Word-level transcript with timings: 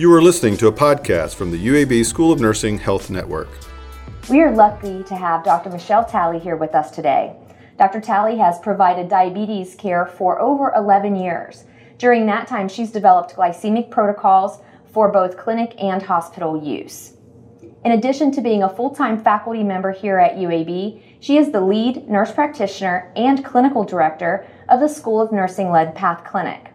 You 0.00 0.10
are 0.14 0.22
listening 0.22 0.56
to 0.56 0.68
a 0.68 0.72
podcast 0.72 1.34
from 1.34 1.50
the 1.50 1.66
UAB 1.66 2.06
School 2.06 2.32
of 2.32 2.40
Nursing 2.40 2.78
Health 2.78 3.10
Network. 3.10 3.50
We 4.30 4.40
are 4.40 4.50
lucky 4.50 5.04
to 5.04 5.14
have 5.14 5.44
Dr. 5.44 5.68
Michelle 5.68 6.06
Talley 6.06 6.38
here 6.38 6.56
with 6.56 6.74
us 6.74 6.90
today. 6.90 7.36
Dr. 7.78 8.00
Talley 8.00 8.38
has 8.38 8.58
provided 8.60 9.10
diabetes 9.10 9.74
care 9.74 10.06
for 10.06 10.40
over 10.40 10.72
11 10.74 11.16
years. 11.16 11.64
During 11.98 12.24
that 12.24 12.48
time, 12.48 12.66
she's 12.66 12.90
developed 12.90 13.36
glycemic 13.36 13.90
protocols 13.90 14.62
for 14.86 15.12
both 15.12 15.36
clinic 15.36 15.74
and 15.78 16.02
hospital 16.02 16.64
use. 16.64 17.18
In 17.84 17.92
addition 17.92 18.32
to 18.32 18.40
being 18.40 18.62
a 18.62 18.74
full 18.74 18.94
time 18.94 19.22
faculty 19.22 19.62
member 19.62 19.92
here 19.92 20.18
at 20.18 20.36
UAB, 20.36 21.02
she 21.20 21.36
is 21.36 21.52
the 21.52 21.60
lead 21.60 22.08
nurse 22.08 22.32
practitioner 22.32 23.12
and 23.16 23.44
clinical 23.44 23.84
director 23.84 24.46
of 24.70 24.80
the 24.80 24.88
School 24.88 25.20
of 25.20 25.30
Nursing 25.30 25.70
led 25.70 25.94
PATH 25.94 26.24
Clinic. 26.24 26.69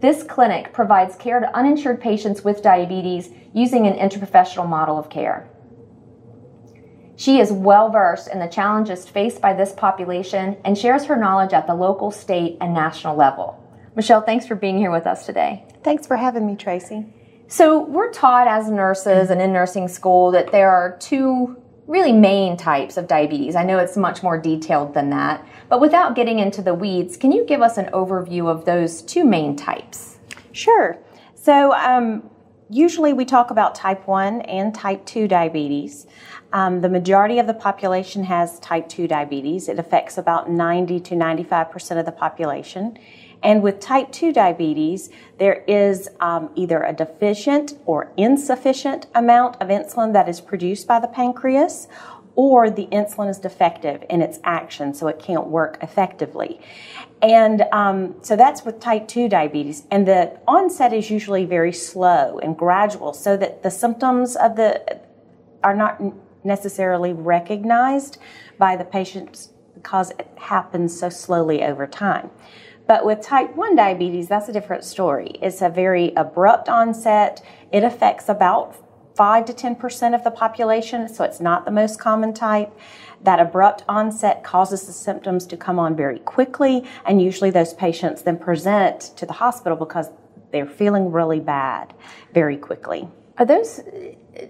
This 0.00 0.22
clinic 0.22 0.72
provides 0.72 1.14
care 1.16 1.40
to 1.40 1.56
uninsured 1.56 2.00
patients 2.00 2.42
with 2.42 2.62
diabetes 2.62 3.30
using 3.52 3.86
an 3.86 3.98
interprofessional 3.98 4.68
model 4.68 4.98
of 4.98 5.10
care. 5.10 5.48
She 7.16 7.38
is 7.38 7.52
well 7.52 7.90
versed 7.90 8.28
in 8.28 8.38
the 8.38 8.46
challenges 8.46 9.06
faced 9.06 9.42
by 9.42 9.52
this 9.52 9.72
population 9.72 10.56
and 10.64 10.78
shares 10.78 11.04
her 11.04 11.16
knowledge 11.16 11.52
at 11.52 11.66
the 11.66 11.74
local, 11.74 12.10
state, 12.10 12.56
and 12.62 12.72
national 12.72 13.14
level. 13.14 13.62
Michelle, 13.94 14.22
thanks 14.22 14.46
for 14.46 14.54
being 14.54 14.78
here 14.78 14.90
with 14.90 15.06
us 15.06 15.26
today. 15.26 15.66
Thanks 15.84 16.06
for 16.06 16.16
having 16.16 16.46
me, 16.46 16.56
Tracy. 16.56 17.12
So, 17.46 17.80
we're 17.80 18.10
taught 18.10 18.48
as 18.48 18.70
nurses 18.70 19.28
and 19.28 19.42
in 19.42 19.52
nursing 19.52 19.88
school 19.88 20.30
that 20.30 20.50
there 20.52 20.70
are 20.70 20.96
two 20.98 21.60
really 21.90 22.12
main 22.12 22.56
types 22.56 22.96
of 22.96 23.08
diabetes. 23.08 23.56
I 23.56 23.64
know 23.64 23.78
it's 23.78 23.96
much 23.96 24.22
more 24.22 24.38
detailed 24.38 24.94
than 24.94 25.10
that, 25.10 25.44
but 25.68 25.80
without 25.80 26.14
getting 26.14 26.38
into 26.38 26.62
the 26.62 26.72
weeds, 26.72 27.16
can 27.16 27.32
you 27.32 27.44
give 27.44 27.60
us 27.60 27.76
an 27.78 27.86
overview 27.86 28.48
of 28.48 28.64
those 28.64 29.02
two 29.02 29.24
main 29.24 29.56
types? 29.56 30.18
Sure. 30.52 30.98
So, 31.34 31.72
um, 31.72 32.30
usually 32.68 33.12
we 33.12 33.24
talk 33.24 33.50
about 33.50 33.74
type 33.74 34.06
1 34.06 34.42
and 34.42 34.72
type 34.72 35.04
2 35.04 35.26
diabetes. 35.26 36.06
Um, 36.52 36.80
the 36.80 36.88
majority 36.88 37.40
of 37.40 37.48
the 37.48 37.54
population 37.54 38.22
has 38.24 38.60
type 38.60 38.88
2 38.88 39.08
diabetes. 39.08 39.68
It 39.68 39.80
affects 39.80 40.16
about 40.16 40.48
90 40.48 41.00
to 41.00 41.14
95% 41.16 41.98
of 41.98 42.06
the 42.06 42.12
population. 42.12 42.96
And 43.42 43.62
with 43.62 43.80
type 43.80 44.12
2 44.12 44.32
diabetes, 44.32 45.10
there 45.38 45.64
is 45.66 46.08
um, 46.20 46.50
either 46.54 46.82
a 46.82 46.92
deficient 46.92 47.74
or 47.86 48.12
insufficient 48.16 49.06
amount 49.14 49.56
of 49.60 49.68
insulin 49.68 50.12
that 50.12 50.28
is 50.28 50.40
produced 50.40 50.86
by 50.86 51.00
the 51.00 51.08
pancreas, 51.08 51.88
or 52.36 52.70
the 52.70 52.86
insulin 52.86 53.28
is 53.28 53.38
defective 53.38 54.04
in 54.08 54.22
its 54.22 54.38
action, 54.44 54.94
so 54.94 55.08
it 55.08 55.18
can't 55.18 55.48
work 55.48 55.78
effectively. 55.82 56.60
And 57.22 57.64
um, 57.72 58.14
so 58.22 58.36
that's 58.36 58.64
with 58.64 58.80
type 58.80 59.08
2 59.08 59.28
diabetes. 59.28 59.86
And 59.90 60.06
the 60.06 60.38
onset 60.46 60.92
is 60.92 61.10
usually 61.10 61.44
very 61.44 61.72
slow 61.72 62.38
and 62.38 62.56
gradual, 62.56 63.12
so 63.12 63.36
that 63.36 63.62
the 63.62 63.70
symptoms 63.70 64.36
of 64.36 64.56
the 64.56 65.00
are 65.62 65.76
not 65.76 66.00
necessarily 66.44 67.12
recognized 67.12 68.16
by 68.58 68.76
the 68.76 68.84
patients 68.84 69.50
because 69.74 70.10
it 70.12 70.28
happens 70.36 70.98
so 70.98 71.08
slowly 71.08 71.62
over 71.62 71.86
time. 71.86 72.30
But 72.90 73.04
with 73.04 73.20
type 73.20 73.54
1 73.54 73.76
diabetes, 73.76 74.26
that's 74.26 74.48
a 74.48 74.52
different 74.52 74.82
story. 74.82 75.36
It's 75.40 75.62
a 75.62 75.68
very 75.68 76.12
abrupt 76.16 76.68
onset. 76.68 77.40
It 77.70 77.84
affects 77.84 78.28
about 78.28 78.74
5 79.14 79.44
to 79.44 79.52
10% 79.52 80.12
of 80.12 80.24
the 80.24 80.32
population, 80.32 81.08
so 81.08 81.22
it's 81.22 81.38
not 81.38 81.64
the 81.64 81.70
most 81.70 82.00
common 82.00 82.34
type. 82.34 82.76
That 83.22 83.38
abrupt 83.38 83.84
onset 83.88 84.42
causes 84.42 84.88
the 84.88 84.92
symptoms 84.92 85.46
to 85.46 85.56
come 85.56 85.78
on 85.78 85.94
very 85.94 86.18
quickly, 86.18 86.84
and 87.06 87.22
usually 87.22 87.50
those 87.50 87.74
patients 87.74 88.22
then 88.22 88.36
present 88.36 89.12
to 89.18 89.24
the 89.24 89.34
hospital 89.34 89.78
because 89.78 90.08
they're 90.50 90.66
feeling 90.66 91.12
really 91.12 91.38
bad 91.38 91.94
very 92.34 92.56
quickly. 92.56 93.08
Are 93.38 93.46
those 93.46 93.82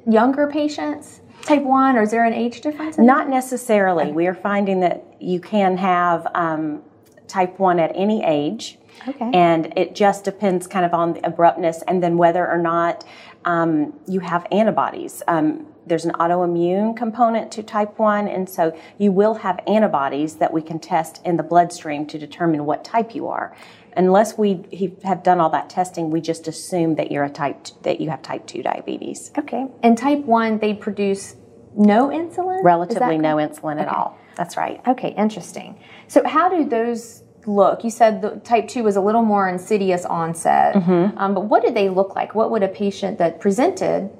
younger 0.09 0.47
patients? 0.47 1.21
Type 1.43 1.63
1, 1.63 1.95
or 1.95 2.05
is 2.05 2.11
there 2.11 2.25
an 2.25 2.33
age 2.33 2.63
difference? 2.63 2.97
Not 2.97 3.29
necessarily. 3.29 4.13
We 4.13 4.27
are 4.29 4.35
finding 4.35 4.81
that 4.81 5.05
you 5.21 5.41
can 5.41 5.77
have 5.77 6.27
um, 6.35 6.83
type 7.31 7.59
1 7.59 7.79
at 7.79 7.93
any 7.95 8.25
age. 8.25 8.79
Okay. 9.09 9.31
And 9.33 9.73
it 9.77 9.95
just 9.95 10.25
depends 10.25 10.67
kind 10.67 10.85
of 10.85 10.93
on 10.93 11.15
the 11.15 11.27
abruptness 11.27 11.83
and 11.89 12.03
then 12.03 12.19
whether 12.19 12.47
or 12.47 12.59
not 12.59 13.05
um, 13.45 13.99
you 14.07 14.21
have 14.21 14.47
antibodies. 14.53 15.23
Um, 15.27 15.67
there's 15.87 16.05
an 16.05 16.13
autoimmune 16.13 16.97
component 16.97 17.51
to 17.53 17.63
type 17.63 17.99
1, 17.99 18.29
and 18.29 18.49
so 18.49 18.77
you 18.99 19.11
will 19.11 19.35
have 19.35 19.59
antibodies 19.67 20.37
that 20.37 20.53
we 20.53 20.63
can 20.63 20.79
test 20.79 21.21
in 21.25 21.37
the 21.37 21.43
bloodstream 21.43 22.07
to 22.07 22.19
determine 22.19 22.65
what 22.65 22.85
type 22.85 23.15
you 23.15 23.29
are. 23.29 23.57
Unless 23.97 24.39
we 24.39 24.97
have 25.03 25.23
done 25.23 25.41
all 25.41 25.51
that 25.51 25.69
testing, 25.69 26.11
we 26.11 26.21
just 26.21 26.47
assume 26.47 26.95
that 26.95 27.11
you're 27.11 27.25
a 27.25 27.31
type 27.31 27.67
that 27.83 28.01
you 28.01 28.11
have 28.11 28.23
type 28.23 28.47
2 28.47 28.63
diabetes. 28.63 29.33
Okay. 29.37 29.67
And 29.83 29.99
type 29.99 30.21
1, 30.21 30.59
they 30.59 30.75
produce 30.75 31.35
no 31.77 32.09
insulin? 32.09 32.63
Relatively 32.63 33.19
no 33.19 33.37
insulin 33.37 33.75
okay. 33.75 33.83
at 33.83 33.89
all. 33.89 34.19
That's 34.37 34.57
right. 34.57 34.81
Okay, 34.87 35.15
interesting. 35.17 35.79
So, 36.11 36.27
how 36.27 36.49
do 36.49 36.69
those 36.69 37.23
look? 37.47 37.85
You 37.85 37.91
said 37.91 38.21
the 38.21 38.31
type 38.41 38.67
2 38.67 38.83
was 38.83 38.97
a 38.97 39.01
little 39.01 39.23
more 39.23 39.49
insidious 39.49 40.05
onset, 40.05 40.75
mm-hmm. 40.75 41.17
um, 41.17 41.35
but 41.35 41.43
what 41.43 41.63
did 41.63 41.77
they 41.77 41.89
look 41.89 42.17
like? 42.17 42.35
What 42.35 42.51
would 42.51 42.65
a 42.65 42.69
patient 42.69 43.19
that 43.19 43.39
presented 43.39 44.11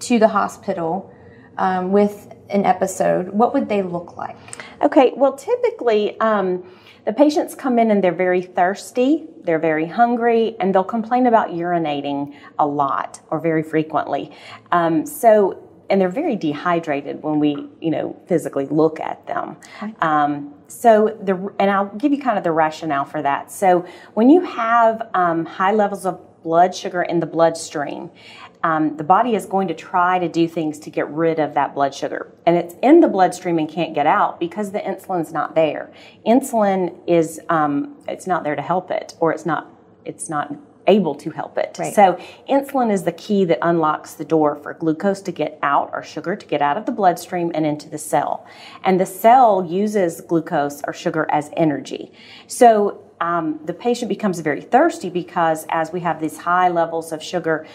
to 0.00 0.18
the 0.18 0.26
hospital 0.26 1.14
um, 1.56 1.92
with 1.92 2.34
an 2.50 2.64
episode, 2.64 3.28
what 3.28 3.54
would 3.54 3.68
they 3.68 3.82
look 3.82 4.16
like? 4.16 4.36
Okay, 4.82 5.12
well, 5.16 5.36
typically, 5.36 6.18
um, 6.18 6.68
the 7.04 7.12
patients 7.12 7.54
come 7.54 7.78
in 7.78 7.92
and 7.92 8.02
they're 8.02 8.10
very 8.10 8.42
thirsty, 8.42 9.28
they're 9.44 9.60
very 9.60 9.86
hungry, 9.86 10.56
and 10.58 10.74
they'll 10.74 10.82
complain 10.82 11.26
about 11.26 11.50
urinating 11.50 12.34
a 12.58 12.66
lot 12.66 13.20
or 13.30 13.38
very 13.38 13.62
frequently. 13.62 14.32
Um, 14.72 15.06
so 15.06 15.62
and 15.88 16.00
they're 16.00 16.08
very 16.08 16.36
dehydrated 16.36 17.22
when 17.22 17.38
we, 17.38 17.68
you 17.80 17.90
know, 17.90 18.20
physically 18.26 18.66
look 18.66 19.00
at 19.00 19.26
them. 19.26 19.56
Okay. 19.82 19.94
Um, 20.00 20.54
so 20.68 21.16
the 21.22 21.34
and 21.58 21.70
I'll 21.70 21.94
give 21.96 22.12
you 22.12 22.20
kind 22.20 22.38
of 22.38 22.44
the 22.44 22.52
rationale 22.52 23.04
for 23.04 23.22
that. 23.22 23.52
So 23.52 23.86
when 24.14 24.30
you 24.30 24.42
have 24.42 25.08
um, 25.14 25.46
high 25.46 25.72
levels 25.72 26.04
of 26.04 26.20
blood 26.42 26.74
sugar 26.74 27.02
in 27.02 27.20
the 27.20 27.26
bloodstream, 27.26 28.10
um, 28.62 28.96
the 28.96 29.04
body 29.04 29.34
is 29.34 29.46
going 29.46 29.68
to 29.68 29.74
try 29.74 30.18
to 30.18 30.28
do 30.28 30.48
things 30.48 30.78
to 30.80 30.90
get 30.90 31.08
rid 31.10 31.38
of 31.38 31.54
that 31.54 31.74
blood 31.74 31.94
sugar, 31.94 32.32
and 32.46 32.56
it's 32.56 32.74
in 32.82 33.00
the 33.00 33.08
bloodstream 33.08 33.58
and 33.58 33.68
can't 33.68 33.94
get 33.94 34.06
out 34.06 34.40
because 34.40 34.72
the 34.72 34.80
insulin's 34.80 35.32
not 35.32 35.54
there. 35.54 35.92
Insulin 36.26 36.96
is 37.06 37.40
um, 37.48 37.96
it's 38.08 38.26
not 38.26 38.42
there 38.42 38.56
to 38.56 38.62
help 38.62 38.90
it, 38.90 39.14
or 39.20 39.32
it's 39.32 39.46
not 39.46 39.70
it's 40.04 40.28
not 40.28 40.54
able 40.86 41.14
to 41.16 41.30
help 41.30 41.58
it. 41.58 41.76
Right. 41.78 41.94
So 41.94 42.18
insulin 42.48 42.92
is 42.92 43.04
the 43.04 43.12
key 43.12 43.44
that 43.46 43.58
unlocks 43.62 44.14
the 44.14 44.24
door 44.24 44.56
for 44.56 44.74
glucose 44.74 45.20
to 45.22 45.32
get 45.32 45.58
out 45.62 45.90
or 45.92 46.02
sugar 46.02 46.36
to 46.36 46.46
get 46.46 46.62
out 46.62 46.76
of 46.76 46.86
the 46.86 46.92
bloodstream 46.92 47.52
and 47.54 47.66
into 47.66 47.88
the 47.88 47.98
cell. 47.98 48.46
And 48.84 49.00
the 49.00 49.06
cell 49.06 49.66
uses 49.68 50.20
glucose 50.20 50.82
or 50.86 50.92
sugar 50.92 51.26
as 51.30 51.50
energy. 51.56 52.12
So 52.46 53.02
um, 53.20 53.60
the 53.64 53.74
patient 53.74 54.08
becomes 54.08 54.40
very 54.40 54.62
thirsty 54.62 55.10
because 55.10 55.66
as 55.70 55.92
we 55.92 56.00
have 56.00 56.20
these 56.20 56.38
high 56.38 56.68
levels 56.68 57.12
of 57.12 57.22
sugar 57.22 57.66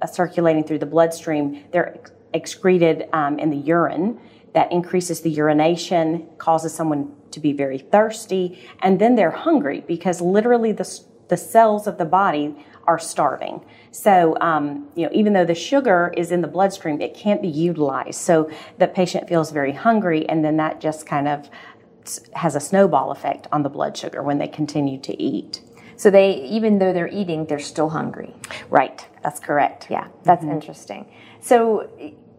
uh, 0.00 0.06
circulating 0.06 0.64
through 0.64 0.78
the 0.78 0.86
bloodstream, 0.86 1.64
they're 1.72 1.98
excreted 2.32 3.08
um, 3.12 3.38
in 3.38 3.50
the 3.50 3.56
urine. 3.56 4.20
That 4.52 4.70
increases 4.70 5.20
the 5.22 5.30
urination, 5.30 6.28
causes 6.38 6.72
someone 6.72 7.12
to 7.32 7.40
be 7.40 7.52
very 7.52 7.78
thirsty, 7.78 8.58
and 8.80 9.00
then 9.00 9.16
they're 9.16 9.32
hungry 9.32 9.80
because 9.80 10.20
literally 10.20 10.70
the 10.70 10.84
the 11.28 11.36
cells 11.36 11.86
of 11.86 11.98
the 11.98 12.04
body 12.04 12.54
are 12.86 12.98
starving. 12.98 13.64
So, 13.90 14.36
um, 14.40 14.88
you 14.94 15.06
know, 15.06 15.10
even 15.12 15.32
though 15.32 15.44
the 15.44 15.54
sugar 15.54 16.12
is 16.16 16.30
in 16.30 16.42
the 16.42 16.48
bloodstream, 16.48 17.00
it 17.00 17.14
can't 17.14 17.40
be 17.40 17.48
utilized. 17.48 18.20
So 18.20 18.50
the 18.78 18.88
patient 18.88 19.28
feels 19.28 19.50
very 19.50 19.72
hungry, 19.72 20.28
and 20.28 20.44
then 20.44 20.56
that 20.58 20.80
just 20.80 21.06
kind 21.06 21.28
of 21.28 21.48
has 22.34 22.54
a 22.54 22.60
snowball 22.60 23.10
effect 23.10 23.46
on 23.52 23.62
the 23.62 23.70
blood 23.70 23.96
sugar 23.96 24.22
when 24.22 24.38
they 24.38 24.48
continue 24.48 25.00
to 25.00 25.22
eat. 25.22 25.62
So 25.96 26.10
they, 26.10 26.42
even 26.44 26.78
though 26.78 26.92
they're 26.92 27.08
eating, 27.08 27.46
they're 27.46 27.58
still 27.58 27.88
hungry. 27.88 28.34
Right. 28.68 29.06
That's 29.22 29.40
correct. 29.40 29.86
Yeah, 29.90 30.08
that's 30.24 30.44
mm-hmm. 30.44 30.52
interesting. 30.52 31.06
So 31.40 31.88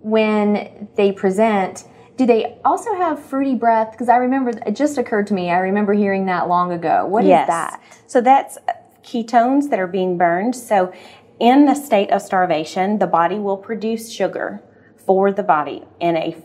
when 0.02 0.90
they 0.96 1.12
present, 1.12 1.86
do 2.18 2.26
they 2.26 2.60
also 2.64 2.94
have 2.96 3.24
fruity 3.24 3.56
breath? 3.56 3.92
Because 3.92 4.10
I 4.10 4.18
remember 4.18 4.52
it 4.66 4.76
just 4.76 4.98
occurred 4.98 5.28
to 5.28 5.34
me. 5.34 5.50
I 5.50 5.58
remember 5.58 5.94
hearing 5.94 6.26
that 6.28 6.48
long 6.48 6.72
ago. 6.72 7.06
What 7.06 7.26
yes. 7.26 7.44
is 7.44 7.48
that? 7.48 7.84
So 8.08 8.22
that's 8.22 8.58
ketones 9.06 9.69
that 9.69 9.80
are 9.80 9.88
being 9.88 10.18
burned. 10.18 10.56
So 10.56 10.92
in 11.40 11.66
the 11.66 11.75
state 11.75 12.12
of 12.12 12.22
starvation, 12.22 13.00
the 13.00 13.07
body 13.07 13.40
will 13.40 13.57
produce 13.57 14.12
sugar 14.12 14.62
for 14.98 15.31
the 15.31 15.44
body 15.44 15.84
in 16.00 16.18
a 16.18 16.36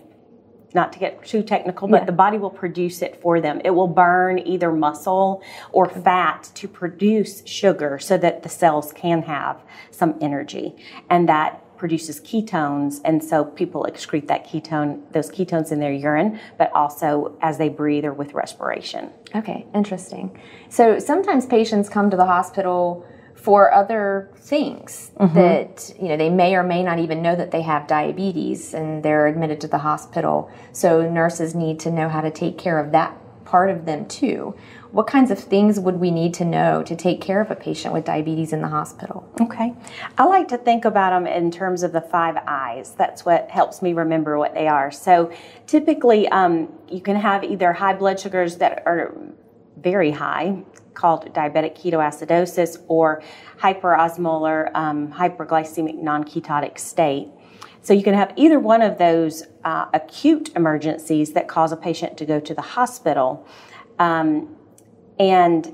not 0.72 0.92
to 0.92 1.00
get 1.00 1.24
too 1.24 1.42
technical, 1.42 1.88
but 1.88 2.02
yeah. 2.02 2.04
the 2.04 2.12
body 2.12 2.38
will 2.38 2.50
produce 2.50 3.02
it 3.02 3.20
for 3.20 3.40
them. 3.40 3.60
It 3.64 3.70
will 3.70 3.88
burn 3.88 4.38
either 4.38 4.70
muscle 4.70 5.42
or 5.72 5.88
fat 5.88 6.48
to 6.54 6.68
produce 6.68 7.44
sugar 7.44 7.98
so 7.98 8.16
that 8.18 8.44
the 8.44 8.48
cells 8.48 8.92
can 8.92 9.22
have 9.22 9.60
some 9.90 10.16
energy. 10.20 10.76
And 11.08 11.28
that 11.28 11.64
produces 11.80 12.20
ketones, 12.20 13.00
and 13.06 13.24
so 13.24 13.42
people 13.42 13.86
excrete 13.90 14.28
that 14.28 14.46
ketone, 14.46 15.00
those 15.12 15.30
ketones 15.30 15.72
in 15.72 15.80
their 15.80 15.90
urine, 15.90 16.38
but 16.58 16.70
also 16.74 17.38
as 17.40 17.56
they 17.56 17.70
breathe 17.70 18.04
or 18.04 18.12
with 18.12 18.34
respiration. 18.34 19.10
Okay, 19.34 19.66
interesting. 19.74 20.38
So 20.68 20.98
sometimes 20.98 21.46
patients 21.46 21.88
come 21.88 22.10
to 22.10 22.18
the 22.18 22.26
hospital 22.26 23.06
for 23.34 23.72
other 23.72 24.30
things 24.36 25.10
mm-hmm. 25.18 25.34
that 25.34 25.90
you 25.98 26.08
know 26.08 26.18
they 26.18 26.28
may 26.28 26.54
or 26.54 26.62
may 26.62 26.82
not 26.82 26.98
even 26.98 27.22
know 27.22 27.34
that 27.34 27.50
they 27.50 27.62
have 27.62 27.86
diabetes 27.86 28.74
and 28.74 29.02
they're 29.02 29.26
admitted 29.26 29.58
to 29.62 29.66
the 29.66 29.78
hospital 29.78 30.50
so 30.72 31.10
nurses 31.10 31.54
need 31.54 31.80
to 31.80 31.90
know 31.90 32.10
how 32.10 32.20
to 32.20 32.30
take 32.30 32.58
care 32.58 32.78
of 32.78 32.92
that 32.92 33.16
part 33.46 33.70
of 33.70 33.86
them 33.86 34.04
too 34.06 34.54
what 34.92 35.06
kinds 35.06 35.30
of 35.30 35.38
things 35.38 35.78
would 35.78 35.96
we 35.96 36.10
need 36.10 36.34
to 36.34 36.44
know 36.44 36.82
to 36.82 36.96
take 36.96 37.20
care 37.20 37.40
of 37.40 37.50
a 37.50 37.56
patient 37.56 37.94
with 37.94 38.04
diabetes 38.04 38.52
in 38.52 38.60
the 38.60 38.68
hospital 38.68 39.30
Okay. 39.40 39.72
I 40.18 40.24
like 40.24 40.48
to 40.48 40.58
think 40.58 40.84
about 40.84 41.10
them 41.10 41.26
in 41.26 41.50
terms 41.50 41.82
of 41.82 41.92
the 41.92 42.00
five 42.00 42.36
I's. 42.36 42.92
That's 42.92 43.24
what 43.24 43.50
helps 43.50 43.80
me 43.80 43.94
remember 43.94 44.38
what 44.38 44.52
they 44.52 44.68
are. 44.68 44.90
So 44.90 45.32
typically, 45.66 46.28
um, 46.28 46.72
you 46.90 47.00
can 47.00 47.16
have 47.16 47.42
either 47.42 47.72
high 47.72 47.94
blood 47.94 48.20
sugars 48.20 48.56
that 48.58 48.82
are 48.84 49.16
very 49.78 50.10
high, 50.10 50.62
called 50.92 51.32
diabetic 51.32 51.80
ketoacidosis, 51.80 52.82
or 52.88 53.22
hyperosmolar 53.58 54.74
um, 54.74 55.10
hyperglycemic 55.10 55.96
non 55.96 56.24
ketotic 56.24 56.78
state. 56.78 57.28
So 57.82 57.94
you 57.94 58.02
can 58.02 58.14
have 58.14 58.34
either 58.36 58.58
one 58.58 58.82
of 58.82 58.98
those 58.98 59.44
uh, 59.64 59.86
acute 59.94 60.50
emergencies 60.54 61.32
that 61.32 61.48
cause 61.48 61.72
a 61.72 61.76
patient 61.78 62.18
to 62.18 62.26
go 62.26 62.38
to 62.38 62.52
the 62.52 62.60
hospital. 62.60 63.48
Um, 63.98 64.54
and 65.20 65.72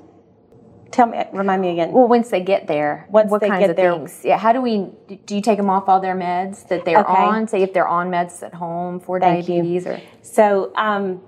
tell 0.90 1.06
me, 1.06 1.22
remind 1.32 1.62
me 1.62 1.70
again. 1.70 1.92
well 1.92 2.08
once 2.08 2.28
they 2.30 2.40
get 2.42 2.66
there 2.66 3.06
Once 3.10 3.30
what 3.30 3.40
they 3.40 3.48
kinds 3.48 3.60
get 3.60 3.70
of 3.70 3.76
there- 3.76 3.92
things 3.92 4.20
yeah 4.24 4.36
how 4.38 4.52
do 4.52 4.60
we 4.60 4.90
do 5.26 5.34
you 5.36 5.40
take 5.40 5.56
them 5.56 5.70
off 5.70 5.88
all 5.88 6.00
their 6.00 6.14
meds 6.16 6.66
that 6.68 6.84
they're 6.84 7.00
Okay. 7.00 7.12
on 7.12 7.46
say 7.48 7.62
if 7.62 7.72
they're 7.72 7.88
on 7.88 8.10
meds 8.10 8.42
at 8.42 8.54
home 8.54 8.98
for 9.00 9.18
Thank 9.20 9.48
you. 9.48 9.56
diabetes 9.62 9.86
or 9.86 10.00
So 10.22 10.72
um, 10.76 11.20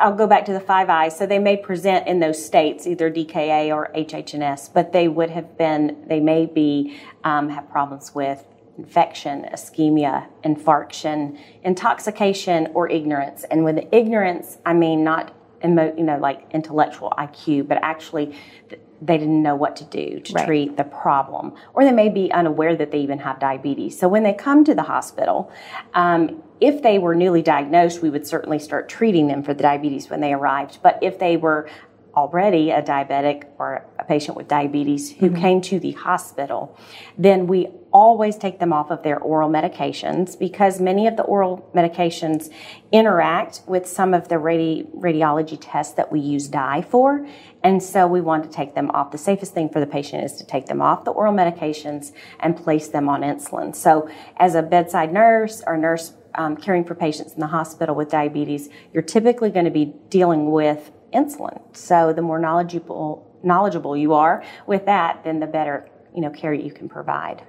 I'll 0.00 0.14
go 0.16 0.26
back 0.26 0.46
to 0.46 0.52
the 0.52 0.58
five 0.60 0.88
I's. 0.90 1.16
So 1.16 1.26
they 1.26 1.38
may 1.38 1.56
present 1.56 2.08
in 2.08 2.18
those 2.18 2.44
states, 2.44 2.86
either 2.86 3.10
DKA 3.10 3.72
or 3.72 3.90
HHNS, 3.94 4.72
but 4.72 4.92
they 4.92 5.06
would 5.06 5.30
have 5.30 5.56
been, 5.56 6.04
they 6.08 6.18
may 6.18 6.46
be, 6.46 6.96
um, 7.22 7.50
have 7.50 7.68
problems 7.70 8.14
with 8.14 8.44
infection, 8.78 9.44
ischemia, 9.52 10.26
infarction, 10.42 11.38
intoxication, 11.62 12.68
or 12.74 12.88
ignorance. 12.88 13.44
And 13.44 13.64
with 13.64 13.78
ignorance, 13.92 14.58
I 14.66 14.72
mean 14.72 15.04
not, 15.04 15.33
emo, 15.64 15.94
you 15.96 16.04
know, 16.04 16.18
like 16.18 16.42
intellectual 16.52 17.12
IQ, 17.18 17.66
but 17.68 17.78
actually 17.82 18.34
th- 18.68 18.80
they 19.02 19.18
didn't 19.18 19.42
know 19.42 19.54
what 19.56 19.76
to 19.76 19.84
do 19.84 20.20
to 20.20 20.32
Right. 20.32 20.46
treat 20.46 20.76
the 20.76 20.84
problem, 20.84 21.52
or 21.74 21.84
they 21.84 21.92
may 21.92 22.08
be 22.08 22.30
unaware 22.32 22.74
that 22.76 22.90
they 22.90 22.98
even 22.98 23.18
have 23.20 23.38
diabetes. 23.38 23.98
So 23.98 24.08
when 24.08 24.22
they 24.22 24.32
come 24.32 24.64
to 24.64 24.74
the 24.74 24.82
hospital, 24.82 25.50
um, 25.94 26.42
if 26.60 26.82
they 26.82 26.98
were 26.98 27.14
newly 27.14 27.42
diagnosed, 27.42 28.00
we 28.02 28.10
would 28.10 28.26
certainly 28.26 28.58
start 28.58 28.88
treating 28.88 29.26
them 29.26 29.42
for 29.42 29.52
the 29.52 29.62
diabetes 29.62 30.08
when 30.08 30.20
they 30.20 30.32
arrived. 30.32 30.78
But 30.82 30.98
if 31.02 31.18
they 31.18 31.36
were 31.36 31.68
already 32.16 32.70
a 32.70 32.80
diabetic 32.80 33.42
or 33.58 33.84
a 33.98 34.04
patient 34.04 34.36
with 34.36 34.46
diabetes 34.46 35.10
who 35.10 35.30
came 35.30 35.60
to 35.62 35.80
the 35.80 35.90
hospital, 35.92 36.76
then 37.18 37.46
we 37.48 37.68
always 37.94 38.36
take 38.36 38.58
them 38.58 38.72
off 38.72 38.90
of 38.90 39.04
their 39.04 39.20
oral 39.20 39.48
medications 39.48 40.36
because 40.36 40.80
many 40.80 41.06
of 41.06 41.16
the 41.16 41.22
oral 41.22 41.70
medications 41.72 42.50
interact 42.90 43.62
with 43.68 43.86
some 43.86 44.12
of 44.12 44.26
the 44.26 44.34
radi- 44.34 44.84
radiology 44.96 45.56
tests 45.60 45.94
that 45.94 46.10
we 46.10 46.18
use 46.18 46.48
dye 46.48 46.82
for. 46.82 47.24
And 47.62 47.80
so 47.80 48.08
we 48.08 48.20
want 48.20 48.42
to 48.42 48.50
take 48.50 48.74
them 48.74 48.90
off. 48.90 49.12
The 49.12 49.18
safest 49.18 49.54
thing 49.54 49.68
for 49.68 49.78
the 49.78 49.86
patient 49.86 50.24
is 50.24 50.32
to 50.38 50.44
take 50.44 50.66
them 50.66 50.82
off 50.82 51.04
the 51.04 51.12
oral 51.12 51.32
medications 51.32 52.10
and 52.40 52.56
place 52.56 52.88
them 52.88 53.08
on 53.08 53.22
insulin. 53.22 53.76
So 53.76 54.10
as 54.38 54.56
a 54.56 54.62
bedside 54.62 55.12
nurse 55.12 55.62
or 55.64 55.76
nurse 55.76 56.14
um, 56.34 56.56
caring 56.56 56.84
for 56.84 56.96
patients 56.96 57.34
in 57.34 57.40
the 57.40 57.46
hospital 57.46 57.94
with 57.94 58.10
diabetes, 58.10 58.70
you're 58.92 59.04
typically 59.04 59.50
going 59.50 59.66
to 59.66 59.70
be 59.70 59.94
dealing 60.08 60.50
with 60.50 60.90
insulin. 61.14 61.60
So 61.76 62.12
the 62.12 62.22
more 62.22 62.40
knowledgeable 62.40 63.30
knowledgeable 63.44 63.94
you 63.94 64.14
are 64.14 64.42
with 64.66 64.86
that, 64.86 65.22
then 65.22 65.38
the 65.38 65.46
better 65.46 65.88
you 66.12 66.22
know 66.22 66.30
care 66.30 66.52
you 66.52 66.72
can 66.72 66.88
provide. 66.88 67.44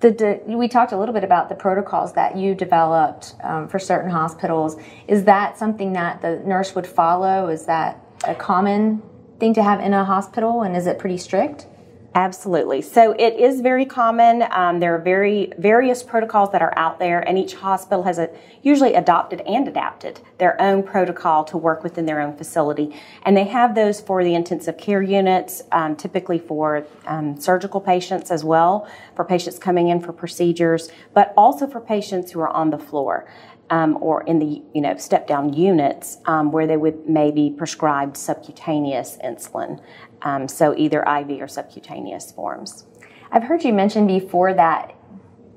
The, 0.00 0.40
we 0.46 0.68
talked 0.68 0.92
a 0.92 0.98
little 0.98 1.14
bit 1.14 1.24
about 1.24 1.48
the 1.48 1.54
protocols 1.54 2.12
that 2.14 2.36
you 2.36 2.54
developed 2.54 3.34
um, 3.42 3.68
for 3.68 3.78
certain 3.78 4.10
hospitals. 4.10 4.76
Is 5.06 5.24
that 5.24 5.58
something 5.58 5.92
that 5.94 6.22
the 6.22 6.40
nurse 6.44 6.74
would 6.74 6.86
follow? 6.86 7.48
Is 7.48 7.66
that 7.66 8.00
a 8.24 8.34
common 8.34 9.02
thing 9.38 9.54
to 9.54 9.62
have 9.62 9.80
in 9.80 9.94
a 9.94 10.04
hospital, 10.04 10.62
and 10.62 10.76
is 10.76 10.86
it 10.86 10.98
pretty 10.98 11.18
strict? 11.18 11.66
Absolutely. 12.14 12.80
So 12.82 13.12
it 13.12 13.34
is 13.34 13.60
very 13.60 13.84
common. 13.84 14.42
Um, 14.50 14.80
there 14.80 14.94
are 14.94 15.00
very 15.00 15.52
various 15.58 16.02
protocols 16.02 16.50
that 16.52 16.62
are 16.62 16.76
out 16.76 16.98
there, 16.98 17.20
and 17.20 17.38
each 17.38 17.54
hospital 17.54 18.02
has 18.04 18.18
a, 18.18 18.30
usually 18.62 18.94
adopted 18.94 19.42
and 19.42 19.68
adapted 19.68 20.18
their 20.38 20.60
own 20.60 20.82
protocol 20.82 21.44
to 21.44 21.56
work 21.56 21.84
within 21.84 22.06
their 22.06 22.20
own 22.20 22.34
facility. 22.34 22.94
And 23.22 23.36
they 23.36 23.44
have 23.44 23.74
those 23.74 24.00
for 24.00 24.24
the 24.24 24.34
intensive 24.34 24.78
care 24.78 25.02
units, 25.02 25.62
um, 25.70 25.96
typically 25.96 26.38
for 26.38 26.86
um, 27.06 27.38
surgical 27.38 27.80
patients 27.80 28.30
as 28.30 28.42
well, 28.42 28.88
for 29.14 29.24
patients 29.24 29.58
coming 29.58 29.88
in 29.88 30.00
for 30.00 30.12
procedures, 30.12 30.90
but 31.14 31.32
also 31.36 31.66
for 31.66 31.80
patients 31.80 32.32
who 32.32 32.40
are 32.40 32.50
on 32.50 32.70
the 32.70 32.78
floor. 32.78 33.28
Um, 33.70 33.98
or 34.00 34.22
in 34.22 34.38
the 34.38 34.62
you 34.72 34.80
know 34.80 34.96
step 34.96 35.26
down 35.26 35.52
units 35.52 36.16
um, 36.24 36.52
where 36.52 36.66
they 36.66 36.78
would 36.78 37.06
maybe 37.06 37.50
prescribed 37.50 38.16
subcutaneous 38.16 39.18
insulin, 39.22 39.82
um, 40.22 40.48
so 40.48 40.74
either 40.76 41.02
IV 41.02 41.42
or 41.42 41.48
subcutaneous 41.48 42.32
forms. 42.32 42.86
I've 43.30 43.42
heard 43.42 43.64
you 43.64 43.74
mention 43.74 44.06
before 44.06 44.54
that 44.54 44.94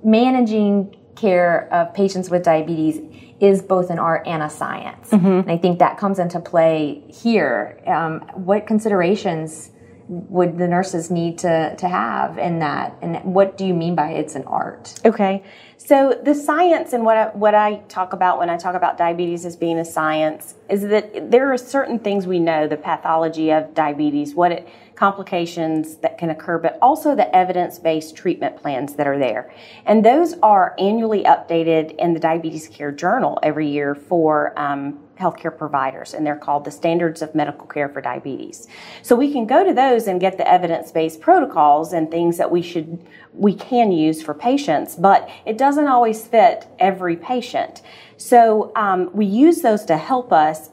managing 0.04 0.96
care 1.16 1.72
of 1.72 1.94
patients 1.94 2.30
with 2.30 2.44
diabetes 2.44 3.00
is 3.40 3.62
both 3.62 3.90
an 3.90 4.00
art 4.00 4.28
and 4.28 4.44
a 4.44 4.50
science. 4.50 5.12
And 5.42 5.52
I 5.52 5.58
think 5.58 5.80
that 5.80 5.98
comes 5.98 6.20
into 6.20 6.40
play 6.40 7.04
here. 7.08 7.80
Um, 7.88 8.20
what 8.36 8.68
considerations 8.68 9.71
would 10.12 10.58
the 10.58 10.68
nurses 10.68 11.10
need 11.10 11.38
to, 11.38 11.74
to 11.78 11.88
have 11.88 12.38
in 12.38 12.60
that? 12.60 12.98
And 13.02 13.34
what 13.34 13.58
do 13.58 13.66
you 13.66 13.74
mean 13.74 13.96
by 13.96 14.12
it's 14.12 14.36
an 14.36 14.44
art? 14.44 15.00
Okay, 15.06 15.42
so 15.78 16.20
the 16.22 16.36
science 16.36 16.92
and 16.92 17.06
what 17.06 17.16
I, 17.16 17.28
what 17.30 17.56
I 17.56 17.78
talk 17.88 18.12
about 18.12 18.38
when 18.38 18.50
I 18.50 18.58
talk 18.58 18.76
about 18.76 18.98
diabetes 18.98 19.46
as 19.46 19.56
being 19.56 19.80
a 19.80 19.86
science 19.86 20.56
is 20.68 20.82
that 20.82 21.32
there 21.32 21.54
are 21.54 21.58
certain 21.58 21.98
things 21.98 22.28
we 22.28 22.40
know 22.40 22.68
the 22.68 22.76
pathology 22.76 23.52
of 23.52 23.74
diabetes, 23.74 24.36
what 24.36 24.52
it 24.52 24.68
complications 24.96 25.96
that 25.98 26.18
can 26.20 26.30
occur, 26.30 26.60
but 26.60 26.78
also 26.80 27.16
the 27.16 27.34
evidence 27.36 27.80
based 27.80 28.16
treatment 28.16 28.56
plans 28.58 28.96
that 28.96 29.08
are 29.08 29.18
there. 29.18 29.52
And 29.86 30.06
those 30.06 30.36
are 30.44 30.76
annually 30.78 31.24
updated 31.24 31.96
in 31.96 32.14
the 32.14 32.20
Diabetes 32.20 32.68
Care 32.68 32.92
Journal 32.92 33.40
every 33.42 33.68
year 33.68 33.96
for 33.96 34.54
um, 34.60 35.00
healthcare 35.22 35.56
providers, 35.56 36.14
and 36.14 36.26
they're 36.26 36.36
called 36.36 36.66
the 36.66 36.72
Standards 36.72 37.22
of 37.22 37.36
Medical 37.36 37.68
Care 37.68 37.88
for 37.88 38.02
Diabetes. 38.02 38.68
So 39.04 39.16
we 39.16 39.32
can 39.32 39.46
go 39.46 39.64
to 39.64 39.74
those 39.74 40.08
and 40.08 40.20
get 40.20 40.38
the 40.38 40.50
evidence 40.50 40.92
based 40.92 41.22
protocols 41.22 41.94
and 41.94 42.10
things 42.10 42.38
that 42.38 42.50
we 42.50 42.62
should 42.62 43.06
we 43.34 43.54
can 43.54 43.92
use 43.92 44.22
for 44.22 44.34
patients, 44.34 44.96
but 44.96 45.30
it 45.46 45.58
doesn't 45.58 45.88
always 45.88 46.26
fit 46.26 46.68
every 46.80 47.16
patient. 47.16 47.82
So 48.18 48.72
um, 48.76 49.10
we 49.14 49.26
use 49.26 49.62
those 49.62 49.86
to 49.86 49.98
help 49.98 50.34
us 50.34 50.70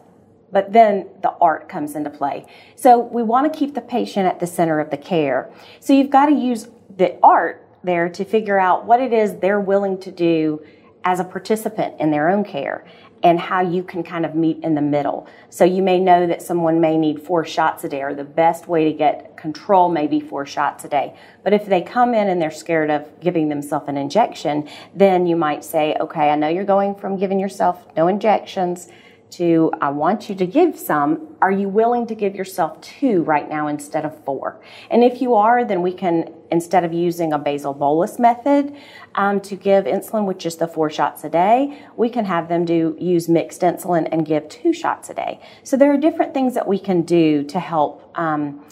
but 0.51 0.73
then 0.73 1.07
the 1.23 1.31
art 1.43 1.69
comes 1.69 1.95
into 1.95 2.09
play. 2.09 2.47
So 2.75 2.99
we 2.99 3.23
want 3.23 3.53
to 3.53 3.59
keep 3.59 3.75
the 3.75 3.83
patient 3.83 4.27
at 4.27 4.41
the 4.41 4.47
center 4.47 4.81
of 4.81 4.91
the 4.91 4.97
care. 4.97 5.51
So 5.81 5.93
you've 5.93 6.09
got 6.09 6.27
to 6.27 6.33
use 6.33 6.69
the 6.97 7.19
art 7.23 7.67
there 7.85 8.09
to 8.09 8.25
figure 8.25 8.59
out 8.59 8.87
what 8.87 9.01
it 9.01 9.13
is 9.13 9.37
they're 9.37 9.61
willing 9.61 10.01
to 10.01 10.11
do 10.11 10.65
as 11.05 11.21
a 11.21 11.25
participant 11.25 11.95
in 12.01 12.11
their 12.11 12.29
own 12.29 12.45
care 12.45 12.85
and 13.23 13.39
how 13.39 13.61
you 13.61 13.83
can 13.83 14.03
kind 14.03 14.25
of 14.25 14.35
meet 14.35 14.63
in 14.63 14.75
the 14.75 14.83
middle. 14.83 15.27
So 15.51 15.65
you 15.65 15.83
may 15.83 15.99
know 15.99 16.27
that 16.27 16.43
someone 16.43 16.81
may 16.81 16.97
need 16.97 17.23
four 17.23 17.45
shots 17.45 17.85
a 17.85 17.89
day 17.89 18.03
or 18.03 18.15
the 18.15 18.25
best 18.25 18.69
way 18.69 18.85
to 18.85 18.93
get 18.93 19.37
control 19.37 19.89
may 19.89 20.07
be 20.07 20.21
four 20.21 20.47
shots 20.47 20.85
a 20.85 20.89
day. 20.89 21.17
But 21.43 21.53
if 21.53 21.67
they 21.67 21.83
come 21.83 22.15
in 22.15 22.29
and 22.29 22.41
they're 22.41 22.51
scared 22.51 22.91
of 22.91 23.21
giving 23.21 23.49
themselves 23.49 23.89
an 23.89 23.97
injection, 23.97 24.69
then 24.95 25.27
you 25.27 25.37
might 25.37 25.65
say, 25.65 25.97
okay, 26.01 26.31
I 26.31 26.37
know 26.37 26.49
you're 26.49 26.65
going 26.65 26.95
from 26.95 27.17
giving 27.17 27.41
yourself 27.41 27.87
no 27.97 28.09
injections 28.09 28.89
to 29.31 29.73
I 29.81 29.91
want 29.91 30.29
you 30.29 30.35
to 30.35 30.47
give 30.47 30.79
some. 30.79 31.37
Are 31.41 31.51
you 31.51 31.69
willing 31.69 32.07
to 32.07 32.15
give 32.15 32.35
yourself 32.35 32.81
two 32.81 33.23
right 33.23 33.49
now 33.49 33.69
instead 33.69 34.05
of 34.05 34.25
four? 34.25 34.61
And 34.91 35.05
if 35.05 35.21
you 35.21 35.35
are, 35.35 35.65
then 35.65 35.83
we 35.83 35.93
can, 35.93 36.33
instead 36.51 36.85
of 36.85 36.93
using 36.93 37.33
a 37.33 37.39
basal 37.39 37.75
bolus 37.75 38.19
method 38.19 38.75
um, 39.15 39.41
to 39.43 39.57
give 39.57 39.85
insulin, 39.85 40.27
which 40.27 40.47
is 40.47 40.57
the 40.57 40.67
four 40.67 40.91
shots 40.91 41.25
a 41.25 41.29
day, 41.29 41.83
we 41.97 42.09
can 42.09 42.25
have 42.25 42.49
them 42.49 42.65
do 42.65 42.97
use 42.99 43.29
mixed 43.29 43.61
insulin 43.61 44.09
and 44.11 44.27
give 44.27 44.49
two 44.49 44.73
shots 44.73 45.11
a 45.11 45.15
day. 45.15 45.41
So 45.63 45.77
there 45.77 45.93
are 45.93 45.99
different 45.99 46.35
things 46.35 46.55
that 46.55 46.67
we 46.67 46.79
can 46.79 47.03
do 47.03 47.45
to 47.45 47.61
help. 47.61 48.19
Um, 48.19 48.65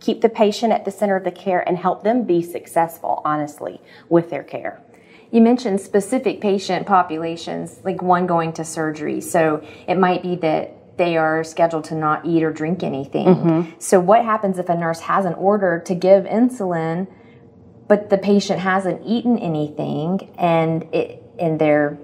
keep 0.00 0.20
the 0.20 0.28
patient 0.28 0.72
at 0.72 0.84
the 0.84 0.92
center 0.92 1.16
of 1.16 1.24
the 1.24 1.30
care 1.30 1.66
and 1.68 1.76
help 1.76 2.04
them 2.04 2.22
be 2.22 2.40
successful, 2.40 3.20
honestly, 3.24 3.80
with 4.08 4.30
their 4.30 4.44
care. 4.44 4.80
You 5.30 5.40
mentioned 5.42 5.80
specific 5.80 6.40
patient 6.40 6.86
populations, 6.86 7.80
like 7.84 8.00
one 8.00 8.26
going 8.26 8.52
to 8.54 8.64
surgery. 8.64 9.20
So 9.20 9.62
it 9.86 9.96
might 9.96 10.22
be 10.22 10.36
that 10.36 10.96
they 10.98 11.16
are 11.16 11.44
scheduled 11.44 11.84
to 11.84 11.94
not 11.94 12.26
eat 12.26 12.42
or 12.42 12.52
drink 12.52 12.82
anything. 12.82 13.26
Mm-hmm. 13.26 13.70
So, 13.78 14.00
what 14.00 14.24
happens 14.24 14.58
if 14.58 14.68
a 14.68 14.76
nurse 14.76 15.00
has 15.00 15.24
an 15.24 15.34
order 15.34 15.78
to 15.86 15.94
give 15.94 16.24
insulin, 16.24 17.06
but 17.86 18.10
the 18.10 18.18
patient 18.18 18.58
hasn't 18.58 19.02
eaten 19.06 19.38
anything 19.38 20.30
and 20.36 20.82
it 20.92 21.22
and 21.38 21.58
they're 21.58 21.96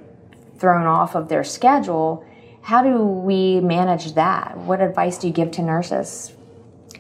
thrown 0.58 0.86
off 0.86 1.14
of 1.16 1.28
their 1.28 1.44
schedule? 1.44 2.24
How 2.62 2.82
do 2.82 2.98
we 3.02 3.60
manage 3.60 4.14
that? 4.14 4.56
What 4.56 4.80
advice 4.80 5.18
do 5.18 5.26
you 5.26 5.32
give 5.32 5.50
to 5.52 5.62
nurses? 5.62 6.32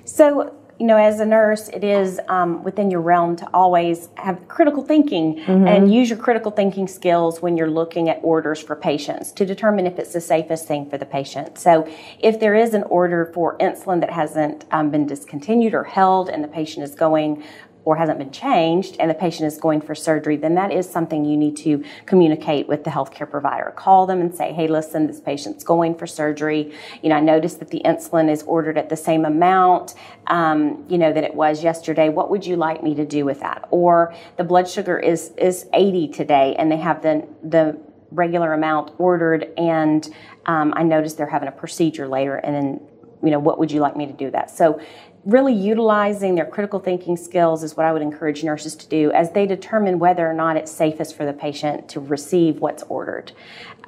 So 0.04 0.54
you 0.78 0.86
know, 0.86 0.96
as 0.96 1.20
a 1.20 1.26
nurse, 1.26 1.68
it 1.68 1.84
is 1.84 2.20
um, 2.28 2.64
within 2.64 2.90
your 2.90 3.00
realm 3.00 3.36
to 3.36 3.48
always 3.54 4.08
have 4.16 4.48
critical 4.48 4.82
thinking 4.82 5.36
mm-hmm. 5.36 5.68
and 5.68 5.92
use 5.92 6.10
your 6.10 6.18
critical 6.18 6.50
thinking 6.50 6.88
skills 6.88 7.40
when 7.40 7.56
you're 7.56 7.70
looking 7.70 8.08
at 8.08 8.18
orders 8.22 8.60
for 8.60 8.74
patients 8.74 9.30
to 9.32 9.46
determine 9.46 9.86
if 9.86 9.98
it's 10.00 10.12
the 10.12 10.20
safest 10.20 10.66
thing 10.66 10.90
for 10.90 10.98
the 10.98 11.06
patient. 11.06 11.58
So, 11.58 11.88
if 12.18 12.40
there 12.40 12.56
is 12.56 12.74
an 12.74 12.82
order 12.84 13.30
for 13.32 13.56
insulin 13.58 14.00
that 14.00 14.10
hasn't 14.10 14.64
um, 14.72 14.90
been 14.90 15.06
discontinued 15.06 15.74
or 15.74 15.84
held 15.84 16.28
and 16.28 16.42
the 16.42 16.48
patient 16.48 16.84
is 16.84 16.94
going 16.96 17.44
or 17.84 17.96
hasn't 17.96 18.18
been 18.18 18.30
changed 18.30 18.96
and 18.98 19.10
the 19.10 19.14
patient 19.14 19.46
is 19.46 19.58
going 19.58 19.80
for 19.80 19.94
surgery, 19.94 20.36
then 20.36 20.54
that 20.54 20.72
is 20.72 20.88
something 20.88 21.24
you 21.24 21.36
need 21.36 21.56
to 21.56 21.84
communicate 22.06 22.66
with 22.66 22.84
the 22.84 22.90
healthcare 22.90 23.30
provider. 23.30 23.72
Call 23.76 24.06
them 24.06 24.20
and 24.20 24.34
say, 24.34 24.52
hey, 24.52 24.66
listen, 24.66 25.06
this 25.06 25.20
patient's 25.20 25.62
going 25.64 25.94
for 25.94 26.06
surgery. 26.06 26.72
You 27.02 27.10
know, 27.10 27.16
I 27.16 27.20
noticed 27.20 27.58
that 27.58 27.68
the 27.68 27.82
insulin 27.84 28.30
is 28.30 28.42
ordered 28.44 28.78
at 28.78 28.88
the 28.88 28.96
same 28.96 29.24
amount, 29.24 29.94
um, 30.28 30.84
you 30.88 30.98
know, 30.98 31.12
that 31.12 31.24
it 31.24 31.34
was 31.34 31.62
yesterday. 31.62 32.08
What 32.08 32.30
would 32.30 32.46
you 32.46 32.56
like 32.56 32.82
me 32.82 32.94
to 32.94 33.04
do 33.04 33.24
with 33.24 33.40
that? 33.40 33.68
Or 33.70 34.14
the 34.36 34.44
blood 34.44 34.68
sugar 34.68 34.98
is, 34.98 35.32
is 35.36 35.66
80 35.74 36.08
today 36.08 36.56
and 36.58 36.72
they 36.72 36.78
have 36.78 37.02
the, 37.02 37.26
the 37.42 37.78
regular 38.10 38.52
amount 38.52 38.92
ordered 38.98 39.48
and 39.58 40.08
um, 40.46 40.72
I 40.76 40.82
noticed 40.82 41.16
they're 41.16 41.26
having 41.26 41.48
a 41.48 41.52
procedure 41.52 42.06
later 42.06 42.36
and 42.36 42.54
then 42.54 42.80
you 43.22 43.30
know 43.30 43.38
what 43.38 43.58
would 43.58 43.72
you 43.72 43.80
like 43.80 43.96
me 43.96 44.06
to 44.06 44.12
do 44.12 44.30
that 44.30 44.50
so 44.50 44.80
really 45.24 45.54
utilizing 45.54 46.34
their 46.34 46.44
critical 46.44 46.78
thinking 46.78 47.16
skills 47.16 47.62
is 47.62 47.76
what 47.76 47.86
I 47.86 47.92
would 47.92 48.02
encourage 48.02 48.44
nurses 48.44 48.76
to 48.76 48.88
do 48.88 49.10
as 49.12 49.32
they 49.32 49.46
determine 49.46 49.98
whether 49.98 50.28
or 50.28 50.34
not 50.34 50.56
it's 50.56 50.70
safest 50.70 51.16
for 51.16 51.24
the 51.24 51.32
patient 51.32 51.88
to 51.90 52.00
receive 52.00 52.60
what's 52.60 52.82
ordered. 52.84 53.32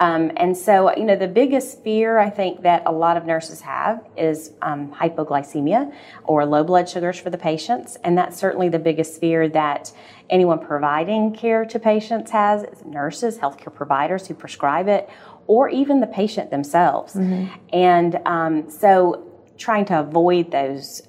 Um, 0.01 0.31
and 0.37 0.57
so, 0.57 0.95
you 0.97 1.05
know, 1.05 1.17
the 1.17 1.29
biggest 1.29 1.83
fear 1.83 2.19
I 2.19 2.31
think 2.31 2.63
that 2.63 2.83
a 2.87 2.93
lot 2.93 3.17
of 3.17 3.25
nurses 3.25 3.61
have 3.63 4.05
is 4.17 4.53
um, 4.63 4.93
hypoglycemia 4.93 5.93
or 6.25 6.45
low 6.47 6.65
blood 6.65 6.89
sugars 6.89 7.19
for 7.19 7.31
the 7.31 7.39
patients. 7.39 7.97
And 8.03 8.17
that's 8.17 8.39
certainly 8.39 8.69
the 8.69 8.79
biggest 8.79 9.21
fear 9.21 9.49
that 9.51 9.93
anyone 10.31 10.59
providing 10.59 11.35
care 11.35 11.65
to 11.67 11.79
patients 11.79 12.31
has 12.31 12.65
nurses, 12.85 13.39
healthcare 13.39 13.75
providers 13.75 14.27
who 14.27 14.35
prescribe 14.35 14.89
it, 14.89 15.09
or 15.47 15.69
even 15.69 16.01
the 16.01 16.07
patient 16.07 16.51
themselves. 16.51 17.15
Mm-hmm. 17.15 17.55
And 17.73 18.19
um, 18.27 18.71
so, 18.71 19.23
trying 19.59 19.87
to 19.87 19.99
avoid 20.01 20.51
those 20.51 21.06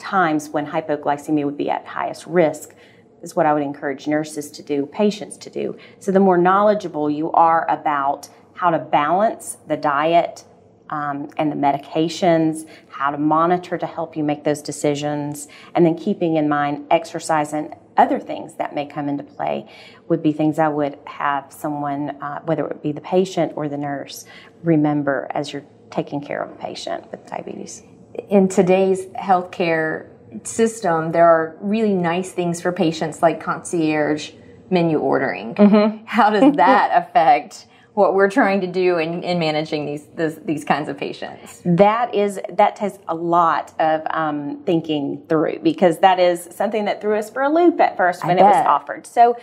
times 0.00 0.48
when 0.48 0.66
hypoglycemia 0.66 1.44
would 1.44 1.56
be 1.56 1.70
at 1.70 1.86
highest 1.86 2.26
risk 2.26 2.74
is 3.22 3.36
what 3.36 3.46
I 3.46 3.52
would 3.52 3.62
encourage 3.62 4.08
nurses 4.08 4.50
to 4.52 4.62
do, 4.62 4.86
patients 4.86 5.36
to 5.38 5.50
do. 5.50 5.76
So 5.98 6.10
the 6.10 6.20
more 6.20 6.38
knowledgeable 6.38 7.10
you 7.10 7.30
are 7.32 7.70
about 7.70 8.28
how 8.54 8.70
to 8.70 8.78
balance 8.78 9.58
the 9.68 9.76
diet 9.76 10.44
um, 10.88 11.28
and 11.36 11.52
the 11.52 11.56
medications, 11.56 12.66
how 12.88 13.10
to 13.10 13.18
monitor 13.18 13.78
to 13.78 13.86
help 13.86 14.16
you 14.16 14.24
make 14.24 14.42
those 14.42 14.60
decisions, 14.60 15.46
and 15.74 15.86
then 15.86 15.96
keeping 15.96 16.36
in 16.36 16.48
mind 16.48 16.86
exercise 16.90 17.52
and 17.52 17.74
other 17.96 18.18
things 18.18 18.54
that 18.54 18.74
may 18.74 18.86
come 18.86 19.08
into 19.08 19.22
play 19.22 19.70
would 20.08 20.22
be 20.22 20.32
things 20.32 20.58
I 20.58 20.68
would 20.68 20.98
have 21.06 21.52
someone, 21.52 22.10
uh, 22.22 22.40
whether 22.40 22.66
it 22.66 22.82
be 22.82 22.92
the 22.92 23.00
patient 23.00 23.52
or 23.56 23.68
the 23.68 23.76
nurse, 23.76 24.24
remember 24.64 25.28
as 25.30 25.52
you're 25.52 25.64
taking 25.90 26.20
care 26.20 26.42
of 26.42 26.50
a 26.50 26.54
patient 26.54 27.10
with 27.10 27.26
diabetes 27.26 27.82
in 28.28 28.48
today's 28.48 29.06
healthcare 29.06 30.08
system, 30.44 31.12
there 31.12 31.26
are 31.26 31.56
really 31.60 31.94
nice 31.94 32.32
things 32.32 32.60
for 32.60 32.72
patients 32.72 33.22
like 33.22 33.40
concierge 33.40 34.32
menu 34.70 34.98
ordering. 34.98 35.54
Mm-hmm. 35.54 36.04
How 36.06 36.30
does 36.30 36.56
that 36.56 36.90
affect 37.08 37.66
what 37.94 38.14
we're 38.14 38.30
trying 38.30 38.60
to 38.60 38.66
do 38.66 38.98
in, 38.98 39.22
in 39.24 39.38
managing 39.38 39.84
these, 39.84 40.06
these, 40.14 40.36
these 40.44 40.64
kinds 40.64 40.88
of 40.88 40.96
patients? 40.96 41.60
That 41.64 42.14
is 42.14 42.40
that 42.50 42.76
takes 42.76 42.98
a 43.08 43.14
lot 43.14 43.72
of 43.80 44.02
um, 44.10 44.62
thinking 44.64 45.24
through 45.28 45.60
because 45.62 45.98
that 45.98 46.20
is 46.20 46.48
something 46.52 46.84
that 46.84 47.00
threw 47.00 47.16
us 47.16 47.30
for 47.30 47.42
a 47.42 47.48
loop 47.48 47.80
at 47.80 47.96
first 47.96 48.24
when 48.24 48.38
it 48.38 48.42
was 48.42 48.66
offered. 48.66 49.06
So 49.06 49.36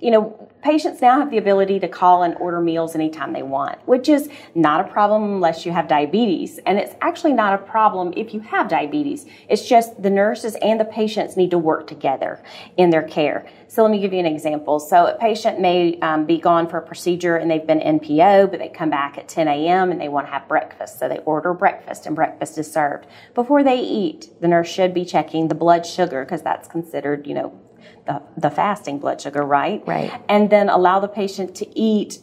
you 0.00 0.12
know, 0.12 0.48
patients 0.62 1.00
now 1.00 1.18
have 1.18 1.30
the 1.30 1.38
ability 1.38 1.80
to 1.80 1.88
call 1.88 2.22
and 2.22 2.34
order 2.36 2.60
meals 2.60 2.94
anytime 2.94 3.32
they 3.32 3.42
want, 3.42 3.78
which 3.88 4.08
is 4.08 4.28
not 4.54 4.80
a 4.80 4.92
problem 4.92 5.24
unless 5.24 5.66
you 5.66 5.72
have 5.72 5.88
diabetes. 5.88 6.58
And 6.66 6.78
it's 6.78 6.94
actually 7.00 7.32
not 7.32 7.54
a 7.54 7.58
problem 7.58 8.12
if 8.16 8.32
you 8.32 8.40
have 8.40 8.68
diabetes. 8.68 9.26
It's 9.48 9.68
just 9.68 10.00
the 10.00 10.10
nurses 10.10 10.56
and 10.62 10.78
the 10.78 10.84
patients 10.84 11.36
need 11.36 11.50
to 11.50 11.58
work 11.58 11.86
together 11.86 12.40
in 12.76 12.90
their 12.90 13.02
care. 13.02 13.48
So 13.66 13.82
let 13.82 13.90
me 13.90 13.98
give 13.98 14.12
you 14.12 14.20
an 14.20 14.26
example. 14.26 14.78
So 14.78 15.06
a 15.06 15.18
patient 15.18 15.60
may 15.60 15.98
um, 16.00 16.26
be 16.26 16.38
gone 16.38 16.68
for 16.68 16.78
a 16.78 16.82
procedure 16.82 17.36
and 17.36 17.50
they've 17.50 17.66
been 17.66 17.80
NPO, 17.80 18.50
but 18.50 18.60
they 18.60 18.68
come 18.68 18.90
back 18.90 19.18
at 19.18 19.28
10 19.28 19.48
a.m. 19.48 19.90
and 19.90 20.00
they 20.00 20.08
want 20.08 20.26
to 20.26 20.32
have 20.32 20.46
breakfast. 20.48 20.98
So 20.98 21.08
they 21.08 21.18
order 21.18 21.52
breakfast 21.52 22.06
and 22.06 22.14
breakfast 22.14 22.56
is 22.56 22.70
served. 22.70 23.06
Before 23.34 23.64
they 23.64 23.80
eat, 23.80 24.40
the 24.40 24.48
nurse 24.48 24.68
should 24.68 24.94
be 24.94 25.04
checking 25.04 25.48
the 25.48 25.54
blood 25.54 25.84
sugar 25.84 26.24
because 26.24 26.42
that's 26.42 26.68
considered, 26.68 27.26
you 27.26 27.34
know, 27.34 27.60
the, 28.06 28.22
the 28.36 28.50
fasting 28.50 28.98
blood 28.98 29.20
sugar, 29.20 29.42
right? 29.42 29.82
Right. 29.86 30.12
And 30.28 30.50
then 30.50 30.68
allow 30.68 31.00
the 31.00 31.08
patient 31.08 31.54
to 31.56 31.78
eat 31.78 32.18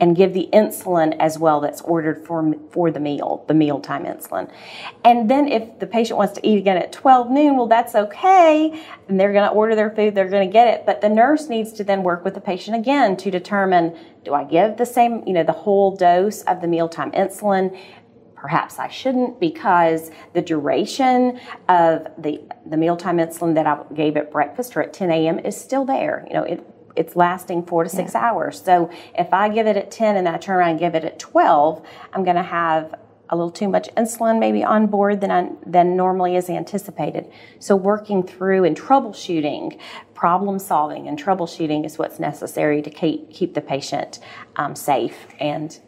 and 0.00 0.16
give 0.16 0.32
the 0.32 0.48
insulin 0.52 1.16
as 1.18 1.38
well 1.38 1.60
that's 1.60 1.80
ordered 1.82 2.24
for 2.24 2.54
for 2.70 2.90
the 2.90 3.00
meal, 3.00 3.44
the 3.48 3.54
mealtime 3.54 4.04
insulin. 4.04 4.50
And 5.04 5.30
then 5.30 5.48
if 5.48 5.78
the 5.78 5.86
patient 5.86 6.18
wants 6.18 6.34
to 6.34 6.46
eat 6.46 6.58
again 6.58 6.76
at 6.76 6.92
12 6.92 7.30
noon, 7.30 7.56
well 7.56 7.66
that's 7.66 7.94
okay. 7.94 8.80
And 9.08 9.18
they're 9.18 9.32
going 9.32 9.48
to 9.48 9.54
order 9.54 9.74
their 9.74 9.90
food, 9.90 10.14
they're 10.14 10.28
going 10.28 10.48
to 10.48 10.52
get 10.52 10.68
it, 10.68 10.86
but 10.86 11.00
the 11.00 11.08
nurse 11.08 11.48
needs 11.48 11.72
to 11.74 11.84
then 11.84 12.02
work 12.02 12.24
with 12.24 12.34
the 12.34 12.40
patient 12.40 12.76
again 12.76 13.16
to 13.18 13.30
determine 13.30 13.96
do 14.24 14.34
I 14.34 14.44
give 14.44 14.76
the 14.76 14.86
same, 14.86 15.26
you 15.26 15.32
know, 15.32 15.44
the 15.44 15.52
whole 15.52 15.96
dose 15.96 16.42
of 16.42 16.60
the 16.60 16.68
mealtime 16.68 17.10
insulin? 17.12 17.76
Perhaps 18.40 18.78
I 18.78 18.88
shouldn't 18.88 19.40
because 19.40 20.12
the 20.32 20.40
duration 20.40 21.40
of 21.68 22.06
the, 22.16 22.40
the 22.64 22.76
mealtime 22.76 23.18
insulin 23.18 23.54
that 23.54 23.66
I 23.66 23.82
gave 23.94 24.16
at 24.16 24.30
breakfast 24.30 24.76
or 24.76 24.82
at 24.82 24.92
10 24.92 25.10
a.m. 25.10 25.38
is 25.40 25.60
still 25.60 25.84
there. 25.84 26.24
You 26.28 26.34
know, 26.34 26.44
it, 26.44 26.64
it's 26.94 27.16
lasting 27.16 27.64
four 27.66 27.82
to 27.82 27.90
six 27.90 28.14
yeah. 28.14 28.20
hours. 28.20 28.62
So 28.62 28.90
if 29.18 29.32
I 29.32 29.48
give 29.48 29.66
it 29.66 29.76
at 29.76 29.90
10 29.90 30.16
and 30.16 30.28
I 30.28 30.38
turn 30.38 30.56
around 30.56 30.70
and 30.70 30.78
give 30.78 30.94
it 30.94 31.04
at 31.04 31.18
12, 31.18 31.84
I'm 32.12 32.22
going 32.22 32.36
to 32.36 32.42
have 32.42 32.94
a 33.30 33.36
little 33.36 33.50
too 33.50 33.68
much 33.68 33.88
insulin 33.96 34.38
maybe 34.38 34.64
on 34.64 34.86
board 34.86 35.20
than, 35.20 35.30
I, 35.30 35.50
than 35.66 35.96
normally 35.96 36.36
is 36.36 36.48
anticipated. 36.48 37.30
So 37.58 37.76
working 37.76 38.22
through 38.22 38.64
and 38.64 38.76
troubleshooting, 38.76 39.78
problem 40.14 40.58
solving 40.58 41.08
and 41.08 41.22
troubleshooting 41.22 41.84
is 41.84 41.98
what's 41.98 42.18
necessary 42.18 42.82
to 42.82 42.90
keep, 42.90 43.30
keep 43.30 43.54
the 43.54 43.60
patient 43.60 44.20
um, 44.56 44.74
safe 44.74 45.26
and 45.40 45.78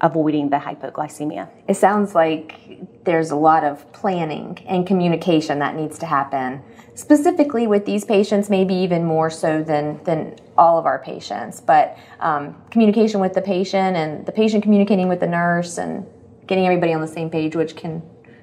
avoiding 0.00 0.50
the 0.50 0.56
hypoglycemia. 0.58 1.48
It 1.66 1.74
sounds 1.74 2.14
like 2.14 3.04
there's 3.04 3.30
a 3.30 3.36
lot 3.36 3.64
of 3.64 3.90
planning 3.92 4.58
and 4.66 4.86
communication 4.86 5.58
that 5.60 5.74
needs 5.74 5.98
to 6.00 6.06
happen, 6.06 6.62
specifically 6.94 7.66
with 7.66 7.86
these 7.86 8.04
patients, 8.04 8.50
maybe 8.50 8.74
even 8.74 9.04
more 9.04 9.30
so 9.30 9.62
than, 9.62 10.02
than 10.04 10.36
all 10.56 10.78
of 10.78 10.86
our 10.86 10.98
patients. 10.98 11.60
But 11.60 11.96
um, 12.20 12.54
communication 12.70 13.20
with 13.20 13.34
the 13.34 13.42
patient 13.42 13.96
and 13.96 14.26
the 14.26 14.32
patient 14.32 14.62
communicating 14.62 15.08
with 15.08 15.20
the 15.20 15.26
nurse 15.26 15.78
and 15.78 16.06
getting 16.46 16.66
everybody 16.66 16.92
on 16.92 17.00
the 17.00 17.08
same 17.08 17.30
page, 17.30 17.56
which 17.56 17.76
can 17.76 18.02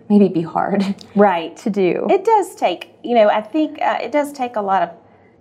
maybe 0.09 0.27
be 0.27 0.41
hard 0.41 0.83
right 1.15 1.57
to 1.57 1.69
do 1.69 2.05
it 2.11 2.23
does 2.23 2.55
take 2.55 2.95
you 3.03 3.15
know 3.15 3.27
i 3.27 3.41
think 3.41 3.81
uh, 3.81 3.97
it 3.99 4.11
does 4.11 4.31
take 4.31 4.55
a 4.55 4.61
lot 4.61 4.83
of 4.83 4.91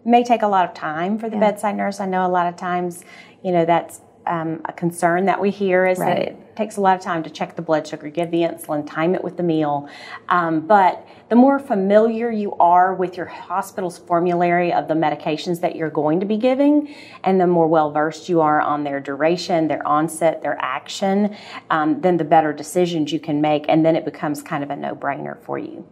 may 0.06 0.25
take 0.25 0.40
a 0.42 0.46
lot 0.46 0.66
of 0.66 0.75
time 0.75 1.18
for 1.18 1.28
the 1.28 1.37
yeah. 1.37 1.50
bedside 1.50 1.76
nurse 1.76 2.00
i 2.00 2.06
know 2.06 2.26
a 2.26 2.28
lot 2.28 2.46
of 2.46 2.56
times 2.56 3.04
you 3.42 3.52
know 3.52 3.66
that's 3.66 4.00
um, 4.26 4.61
a 4.64 4.73
concern 4.73 5.26
that 5.26 5.40
we 5.40 5.50
hear 5.50 5.87
is 5.87 5.99
right. 5.99 6.07
that 6.07 6.28
it 6.28 6.57
takes 6.57 6.76
a 6.76 6.81
lot 6.81 6.97
of 6.97 7.02
time 7.02 7.23
to 7.23 7.31
check 7.31 7.57
the 7.57 7.62
blood 7.62 7.87
sugar, 7.87 8.09
give 8.09 8.31
the 8.31 8.43
insulin, 8.43 8.87
time 8.87 9.14
it 9.14 9.23
with 9.23 9.37
the 9.37 9.43
meal. 9.43 9.88
Um, 10.28 10.66
but 10.66 11.07
the 11.28 11.37
more 11.37 11.59
familiar 11.59 12.31
you 12.31 12.54
are 12.54 12.95
with 12.95 13.16
your 13.16 13.26
hospital's 13.26 13.99
formulary 13.99 14.73
of 14.73 14.88
the 14.88 14.95
medications 14.95 15.61
that 15.61 15.76
you're 15.76 15.90
going 15.90 16.21
to 16.21 16.26
be 16.26 16.37
giving, 16.37 16.95
and 17.25 17.40
the 17.40 17.47
more 17.47 17.66
well 17.66 17.90
versed 17.90 18.28
you 18.28 18.40
are 18.40 18.61
on 18.61 18.85
their 18.85 19.00
duration, 19.00 19.69
their 19.69 19.87
onset, 19.87 20.43
their 20.43 20.59
action, 20.61 21.37
um, 21.71 22.00
then 22.00 22.16
the 22.16 22.25
better 22.25 22.52
decisions 22.52 23.12
you 23.12 23.21
can 23.21 23.40
make, 23.40 23.66
and 23.69 23.85
then 23.85 23.97
it 23.97 24.04
becomes 24.04 24.43
kind 24.43 24.62
of 24.62 24.71
a 24.71 24.76
no 24.76 24.95
brainer 24.95 25.40
for 25.43 25.59
you 25.59 25.87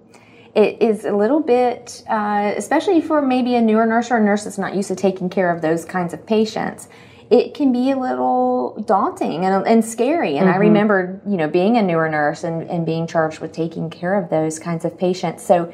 it 0.55 0.83
is 0.83 1.05
a 1.05 1.13
little 1.13 1.41
bit, 1.41 2.05
uh, 2.09 2.53
especially 2.57 3.01
for 3.01 3.23
maybe 3.23 3.55
a 3.55 3.61
newer 3.61 3.87
nurse 3.87 4.11
or 4.11 4.19
a 4.19 4.23
nurse 4.23 4.45
that's 4.45 4.59
not 4.59 4.75
used 4.75 4.89
to 4.89 4.97
taking 4.97 5.31
care 5.31 5.51
of 5.51 5.63
those 5.63 5.85
kinds 5.85 6.13
of 6.13 6.27
patients 6.27 6.89
it 7.33 7.55
can 7.55 7.73
be 7.73 7.91
a 7.91 7.97
little 7.97 8.79
daunting 8.87 9.47
and, 9.47 9.67
and 9.67 9.83
scary. 9.83 10.37
And 10.37 10.49
mm-hmm. 10.49 10.55
I 10.55 10.59
remember, 10.59 11.23
you 11.27 11.39
know, 11.39 11.49
being 11.49 11.79
a 11.79 11.83
newer 11.83 12.07
nurse 12.11 12.45
and, 12.45 12.69
and 12.69 12.85
being 12.85 13.07
charged 13.07 13.41
with 13.41 13.53
taking 13.53 13.89
care 13.89 14.23
of 14.23 14.29
those 14.29 14.59
kinds 14.59 14.85
of 14.85 14.99
patients. 14.99 15.43
So, 15.43 15.73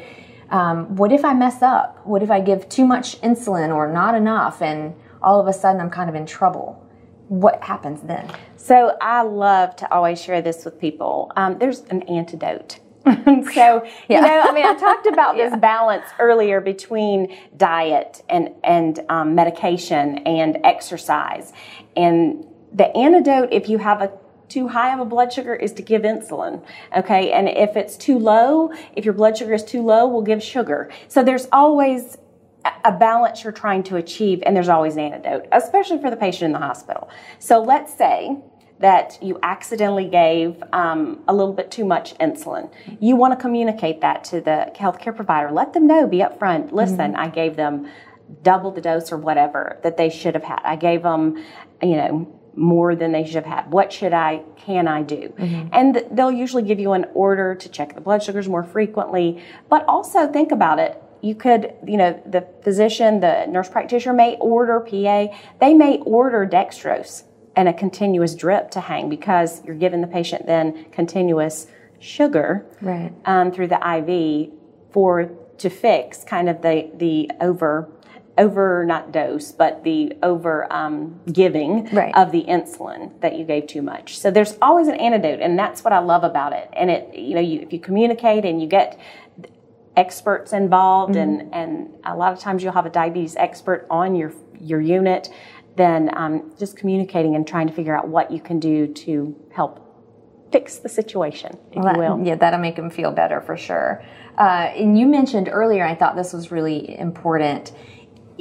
um, 0.51 0.95
what 0.95 1.11
if 1.11 1.25
I 1.25 1.35
mess 1.35 1.61
up? 1.61 2.07
What 2.07 2.23
if 2.23 2.31
I 2.31 2.41
give 2.41 2.69
too 2.69 2.87
much 2.87 3.21
insulin 3.23 3.75
or 3.75 3.93
not 3.93 4.15
enough? 4.15 4.63
And 4.63 4.95
all 5.21 5.41
of 5.41 5.49
a 5.49 5.53
sudden 5.53 5.81
I'm 5.81 5.91
kind 5.91 6.09
of 6.09 6.15
in 6.15 6.27
trouble. 6.27 6.81
What 7.27 7.61
happens 7.63 8.03
then? 8.03 8.31
So, 8.57 8.97
I 9.01 9.23
love 9.23 9.75
to 9.77 9.93
always 9.93 10.23
share 10.23 10.41
this 10.41 10.65
with 10.65 10.81
people. 10.81 11.33
Um, 11.35 11.59
there's 11.59 11.81
an 11.91 12.03
antidote 12.03 12.79
so, 13.53 13.85
yeah. 14.09 14.21
you 14.21 14.21
know, 14.21 14.43
I 14.43 14.53
mean, 14.53 14.67
I 14.67 14.75
talked 14.75 15.07
about 15.07 15.37
yeah. 15.39 15.51
this 15.51 15.59
balance 15.59 16.07
earlier 16.19 16.61
between 16.61 17.37
diet 17.57 18.23
and, 18.29 18.51
and 18.65 19.01
um, 19.09 19.35
medication 19.35 20.19
and 20.19 20.59
exercise. 20.65 21.53
And 21.97 22.47
the 22.73 22.95
antidote, 22.97 23.49
if 23.53 23.69
you 23.69 23.79
have 23.79 24.03
a 24.03 24.13
too 24.49 24.69
high 24.69 24.95
of 24.95 25.01
a 25.01 25.05
blood 25.05 25.33
sugar 25.33 25.55
is 25.55 25.73
to 25.75 25.83
give 25.83 26.03
insulin. 26.03 26.65
Okay. 26.97 27.33
And 27.33 27.49
if 27.49 27.77
it's 27.77 27.97
too 27.97 28.19
low, 28.19 28.73
if 28.97 29.05
your 29.05 29.15
blood 29.15 29.37
sugar 29.37 29.53
is 29.53 29.63
too 29.63 29.83
low, 29.83 30.09
we'll 30.09 30.23
give 30.23 30.43
sugar. 30.43 30.91
So 31.09 31.23
there's 31.23 31.47
always 31.53 32.17
a 32.85 32.93
balance 32.93 33.45
you're 33.45 33.53
trying 33.53 33.83
to 33.85 33.97
achieve, 33.97 34.43
and 34.45 34.55
there's 34.55 34.69
always 34.69 34.95
an 34.95 35.01
antidote, 35.01 35.47
especially 35.53 36.01
for 36.01 36.11
the 36.11 36.17
patient 36.17 36.47
in 36.47 36.53
the 36.53 36.59
hospital. 36.59 37.09
So 37.39 37.63
let's 37.63 37.97
say 37.97 38.37
that 38.81 39.19
you 39.21 39.39
accidentally 39.43 40.09
gave 40.09 40.63
um, 40.73 41.23
a 41.27 41.35
little 41.35 41.53
bit 41.53 41.71
too 41.71 41.85
much 41.85 42.17
insulin. 42.19 42.71
You 43.01 43.17
want 43.17 43.33
to 43.33 43.41
communicate 43.41 44.01
that 44.03 44.25
to 44.25 44.41
the 44.41 44.71
healthcare 44.77 45.15
provider. 45.15 45.51
Let 45.51 45.73
them 45.73 45.87
know, 45.87 46.07
be 46.07 46.19
upfront. 46.19 46.73
Listen, 46.73 47.13
mm-hmm. 47.13 47.21
I 47.21 47.29
gave 47.29 47.57
them 47.57 47.89
double 48.43 48.71
the 48.71 48.81
dose 48.81 49.11
or 49.11 49.17
whatever 49.17 49.79
that 49.83 49.97
they 49.97 50.11
should 50.11 50.35
have 50.35 50.45
had. 50.45 50.61
I 50.65 50.77
gave 50.77 51.03
them, 51.03 51.45
you 51.83 51.97
know, 51.97 52.35
more 52.55 52.95
than 52.95 53.13
they 53.13 53.25
should 53.25 53.37
have 53.37 53.47
had. 53.47 53.71
What 53.73 53.93
should 53.93 54.13
I, 54.13 54.43
can 54.57 54.87
I 54.87 55.03
do? 55.03 55.33
Mm-hmm. 55.37 55.69
And 55.73 56.05
they'll 56.11 56.33
usually 56.33 56.63
give 56.63 56.79
you 56.79 56.93
an 56.93 57.07
order 57.15 57.55
to 57.55 57.69
check 57.69 57.95
the 57.95 58.01
blood 58.01 58.23
sugars 58.23 58.49
more 58.49 58.65
frequently. 58.65 59.43
But 59.69 59.85
also 59.87 60.31
think 60.31 60.53
about 60.53 60.79
it. 60.79 61.03
You 61.21 61.35
could, 61.35 61.75
you 61.85 61.97
know, 61.97 62.21
the 62.27 62.47
physician, 62.63 63.21
the 63.21 63.47
nurse 63.47 63.69
practitioner 63.69 64.15
may 64.15 64.37
order 64.37 64.79
PA, 64.79 65.27
they 65.61 65.75
may 65.75 65.99
order 65.99 66.47
dextrose 66.47 67.25
and 67.59 67.69
a 67.69 67.73
continuous 67.73 68.37
drip 68.37 68.71
to 68.71 68.81
hang 68.81 69.09
because 69.09 69.65
you're 69.65 69.75
giving 69.75 70.01
the 70.01 70.07
patient 70.07 70.47
then 70.47 70.87
continuous 70.93 71.67
sugar 71.99 72.65
right. 72.81 73.13
um, 73.25 73.51
through 73.51 73.67
the 73.67 73.81
IV 73.97 74.53
for 74.93 75.29
to 75.59 75.69
fix 75.69 76.23
kind 76.23 76.49
of 76.49 76.63
the 76.63 76.89
the 76.95 77.29
over 77.41 77.91
over 78.39 78.85
not 78.87 79.11
dose 79.11 79.51
but 79.51 79.83
the 79.83 80.17
over 80.23 80.73
um, 80.73 81.21
giving 81.33 81.87
right. 81.93 82.15
of 82.15 82.31
the 82.31 82.45
insulin 82.45 83.21
that 83.21 83.37
you 83.37 83.45
gave 83.45 83.67
too 83.67 83.83
much 83.83 84.17
so 84.17 84.31
there's 84.31 84.57
always 84.63 84.87
an 84.87 84.95
antidote 84.95 85.41
and 85.41 85.59
that's 85.59 85.83
what 85.83 85.93
i 85.93 85.99
love 85.99 86.23
about 86.23 86.53
it 86.53 86.71
and 86.75 86.89
it 86.93 87.13
you 87.13 87.35
know 87.35 87.41
you, 87.41 87.59
if 87.61 87.73
you 87.73 87.81
communicate 87.81 88.45
and 88.45 88.63
you 88.63 88.69
get 88.69 89.01
experts 89.97 90.53
involved 90.53 91.17
mm-hmm. 91.17 91.53
and 91.53 91.53
and 91.53 91.95
a 92.05 92.17
lot 92.17 92.33
of 92.33 92.39
times 92.39 92.63
you'll 92.63 92.73
have 92.73 92.87
a 92.87 92.91
diabetes 92.91 93.35
expert 93.35 93.85
on 93.91 94.15
your 94.15 94.33
your 94.61 94.81
unit 94.81 95.29
then 95.79 96.11
um, 96.15 96.53
just 96.59 96.77
communicating 96.77 97.35
and 97.35 97.47
trying 97.47 97.67
to 97.69 97.73
figure 97.73 97.97
out 97.97 98.09
what 98.09 98.31
you 98.31 98.41
can 98.41 98.61
do 98.61 98.87
to 98.89 99.35
help 99.55 99.89
fix 100.53 100.79
the 100.79 100.89
situation, 100.89 101.59
if 101.73 101.83
well, 101.83 101.93
you 101.93 101.99
will. 101.99 102.27
Yeah, 102.27 102.35
that'll 102.35 102.61
make 102.61 102.77
them 102.77 102.91
feel 102.91 103.13
better 103.13 103.41
for 103.41 103.57
sure. 103.57 104.05
Uh, 104.37 104.71
and 104.77 104.99
you 104.99 105.07
mentioned 105.07 105.49
earlier, 105.51 105.85
I 105.85 105.95
thought 105.95 106.17
this 106.17 106.33
was 106.33 106.51
really 106.51 106.99
important. 106.99 107.73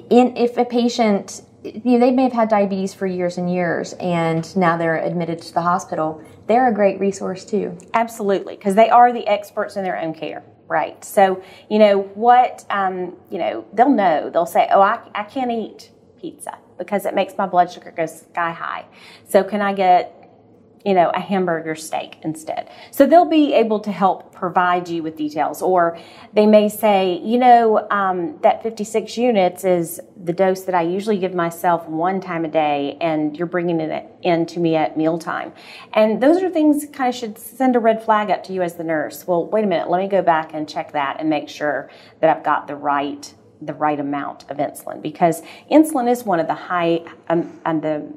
In 0.10 0.38
if 0.38 0.58
a 0.58 0.66
patient, 0.66 1.42
you 1.64 1.82
know, 1.84 2.00
they 2.00 2.12
may 2.12 2.24
have 2.24 2.34
had 2.34 2.50
diabetes 2.50 2.94
for 2.94 3.08
years 3.08 3.38
and 3.38 3.52
years, 3.52 3.94
and 3.94 4.56
now 4.56 4.78
they're 4.78 5.04
admitted 5.04 5.42
to 5.42 5.54
the 5.54 5.62
hospital. 5.62 6.22
They're 6.48 6.68
a 6.70 6.74
great 6.74 7.00
resource 7.00 7.44
too. 7.44 7.78
Absolutely, 7.94 8.56
because 8.56 8.76
they 8.76 8.90
are 8.90 9.12
the 9.12 9.28
experts 9.28 9.76
in 9.76 9.84
their 9.84 10.00
own 10.00 10.14
care. 10.14 10.44
Right. 10.68 11.04
So, 11.04 11.42
you 11.70 11.80
know, 11.80 12.02
what, 12.14 12.66
um, 12.70 13.16
you 13.32 13.38
know, 13.38 13.66
they'll 13.74 13.90
know. 13.90 14.30
They'll 14.30 14.46
say, 14.46 14.68
oh, 14.70 14.82
I, 14.82 15.00
I 15.16 15.24
can't 15.24 15.50
eat 15.50 15.92
pizza 16.20 16.58
because 16.78 17.06
it 17.06 17.14
makes 17.14 17.38
my 17.38 17.46
blood 17.46 17.72
sugar 17.72 17.94
go 17.96 18.06
sky 18.06 18.52
high. 18.52 18.86
So 19.28 19.44
can 19.44 19.62
I 19.62 19.74
get 19.74 20.18
you 20.88 20.94
know, 20.94 21.12
a 21.14 21.20
hamburger 21.20 21.76
steak 21.76 22.18
instead. 22.22 22.70
So 22.92 23.06
they'll 23.06 23.26
be 23.26 23.54
able 23.54 23.82
to 23.82 23.92
help 23.92 24.34
provide 24.34 24.88
you 24.88 25.04
with 25.04 25.18
details. 25.18 25.62
Or 25.62 26.00
they 26.32 26.46
may 26.46 26.70
say, 26.70 27.20
you 27.22 27.38
know, 27.38 27.86
um, 27.92 28.40
that 28.42 28.64
56 28.64 29.18
units 29.18 29.66
is 29.66 30.00
the 30.16 30.32
dose 30.32 30.62
that 30.62 30.74
I 30.74 30.84
usually 30.84 31.18
give 31.18 31.34
myself 31.34 31.86
one 31.90 32.22
time 32.22 32.46
a 32.46 32.48
day, 32.48 32.98
and 33.02 33.36
you're 33.38 33.48
bringing 33.48 33.82
it 33.82 34.10
in 34.22 34.46
to 34.46 34.62
me 34.62 34.78
at 34.78 34.96
mealtime. 34.96 35.52
And 35.92 36.24
those 36.24 36.42
are 36.42 36.50
things 36.50 36.86
kind 36.94 37.10
of 37.10 37.16
should 37.16 37.38
send 37.38 37.76
a 37.76 37.80
red 37.80 38.02
flag 38.02 38.30
up 38.30 38.46
to 38.46 38.54
you 38.54 38.62
as 38.62 38.76
the 38.76 38.86
nurse. 38.86 39.28
Well, 39.28 39.46
wait 39.46 39.66
a 39.66 39.68
minute, 39.68 39.90
let 39.90 40.02
me 40.02 40.08
go 40.08 40.22
back 40.22 40.54
and 40.54 40.70
check 40.70 40.94
that 40.94 41.18
and 41.20 41.30
make 41.30 41.50
sure 41.50 41.90
that 42.22 42.36
I've 42.36 42.46
got 42.46 42.68
the 42.68 42.76
right 42.76 43.34
the 43.62 43.74
right 43.74 44.00
amount 44.00 44.50
of 44.50 44.58
insulin 44.58 45.02
because 45.02 45.42
insulin 45.72 46.10
is 46.10 46.24
one 46.24 46.40
of 46.40 46.48
the 46.48 46.54
high 46.54 47.04
um, 47.30 47.60
and 47.66 47.82
the 47.82 48.08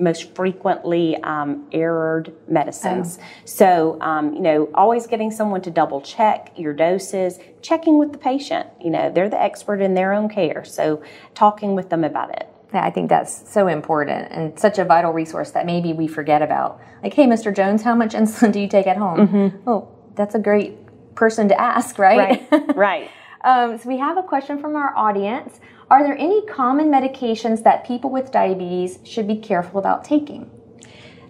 most 0.00 0.34
frequently 0.34 1.16
um, 1.22 1.68
errored 1.72 2.32
medicines. 2.48 3.18
Oh. 3.20 3.24
So, 3.44 4.00
um, 4.00 4.34
you 4.34 4.40
know, 4.40 4.70
always 4.74 5.06
getting 5.06 5.30
someone 5.30 5.60
to 5.62 5.70
double 5.70 6.00
check 6.00 6.52
your 6.56 6.72
doses, 6.72 7.38
checking 7.60 7.98
with 7.98 8.12
the 8.12 8.18
patient. 8.18 8.68
You 8.80 8.90
know, 8.90 9.12
they're 9.12 9.28
the 9.28 9.40
expert 9.40 9.80
in 9.80 9.94
their 9.94 10.12
own 10.12 10.28
care. 10.28 10.64
So, 10.64 11.02
talking 11.34 11.74
with 11.74 11.90
them 11.90 12.02
about 12.02 12.30
it. 12.30 12.48
Yeah, 12.72 12.84
I 12.84 12.90
think 12.90 13.08
that's 13.08 13.52
so 13.52 13.66
important 13.66 14.28
and 14.30 14.58
such 14.58 14.78
a 14.78 14.84
vital 14.84 15.12
resource 15.12 15.50
that 15.52 15.66
maybe 15.66 15.92
we 15.92 16.06
forget 16.06 16.40
about. 16.40 16.80
Like, 17.02 17.14
hey, 17.14 17.26
Mr. 17.26 17.54
Jones, 17.54 17.82
how 17.82 17.94
much 17.94 18.12
insulin 18.14 18.52
do 18.52 18.60
you 18.60 18.68
take 18.68 18.86
at 18.86 18.96
home? 18.96 19.28
Mm-hmm. 19.28 19.68
Oh, 19.68 19.88
that's 20.14 20.34
a 20.34 20.38
great 20.38 20.76
person 21.14 21.48
to 21.48 21.60
ask, 21.60 21.98
right? 21.98 22.46
Right. 22.50 22.76
right. 22.76 23.10
Um, 23.42 23.78
so 23.78 23.88
we 23.88 23.98
have 23.98 24.18
a 24.18 24.22
question 24.22 24.58
from 24.58 24.76
our 24.76 24.96
audience. 24.96 25.60
Are 25.90 26.02
there 26.02 26.16
any 26.16 26.44
common 26.46 26.90
medications 26.90 27.62
that 27.64 27.86
people 27.86 28.10
with 28.10 28.30
diabetes 28.30 28.98
should 29.04 29.26
be 29.26 29.36
careful 29.36 29.80
about 29.80 30.04
taking? 30.04 30.50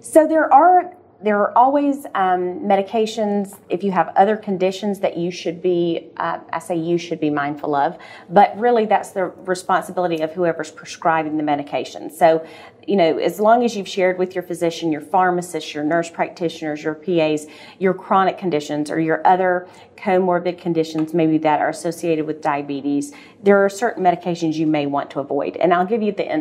So 0.00 0.26
there 0.26 0.52
are 0.52 0.94
there 1.22 1.38
are 1.38 1.56
always 1.56 2.06
um, 2.14 2.60
medications 2.60 3.58
if 3.68 3.84
you 3.84 3.92
have 3.92 4.08
other 4.16 4.36
conditions 4.38 5.00
that 5.00 5.18
you 5.18 5.30
should 5.30 5.60
be 5.60 6.10
uh, 6.16 6.38
i 6.52 6.58
say 6.58 6.74
you 6.74 6.96
should 6.96 7.20
be 7.20 7.28
mindful 7.28 7.74
of 7.74 7.98
but 8.30 8.58
really 8.58 8.86
that's 8.86 9.10
the 9.10 9.24
responsibility 9.24 10.22
of 10.22 10.32
whoever's 10.32 10.70
prescribing 10.70 11.36
the 11.36 11.42
medication 11.42 12.10
so 12.10 12.44
you 12.90 12.96
know, 12.96 13.18
as 13.18 13.38
long 13.38 13.64
as 13.64 13.76
you've 13.76 13.86
shared 13.86 14.18
with 14.18 14.34
your 14.34 14.42
physician, 14.42 14.90
your 14.90 15.00
pharmacist, 15.00 15.74
your 15.74 15.84
nurse 15.84 16.10
practitioners, 16.10 16.82
your 16.82 16.96
PAs, 16.96 17.46
your 17.78 17.94
chronic 17.94 18.36
conditions 18.36 18.90
or 18.90 18.98
your 18.98 19.24
other 19.24 19.68
comorbid 19.96 20.60
conditions, 20.60 21.14
maybe 21.14 21.38
that 21.38 21.60
are 21.60 21.68
associated 21.68 22.26
with 22.26 22.42
diabetes, 22.42 23.12
there 23.44 23.64
are 23.64 23.68
certain 23.68 24.02
medications 24.02 24.54
you 24.54 24.66
may 24.66 24.86
want 24.86 25.08
to 25.08 25.20
avoid. 25.20 25.56
And 25.58 25.72
I'll 25.72 25.86
give 25.86 26.02
you 26.02 26.10
the, 26.10 26.32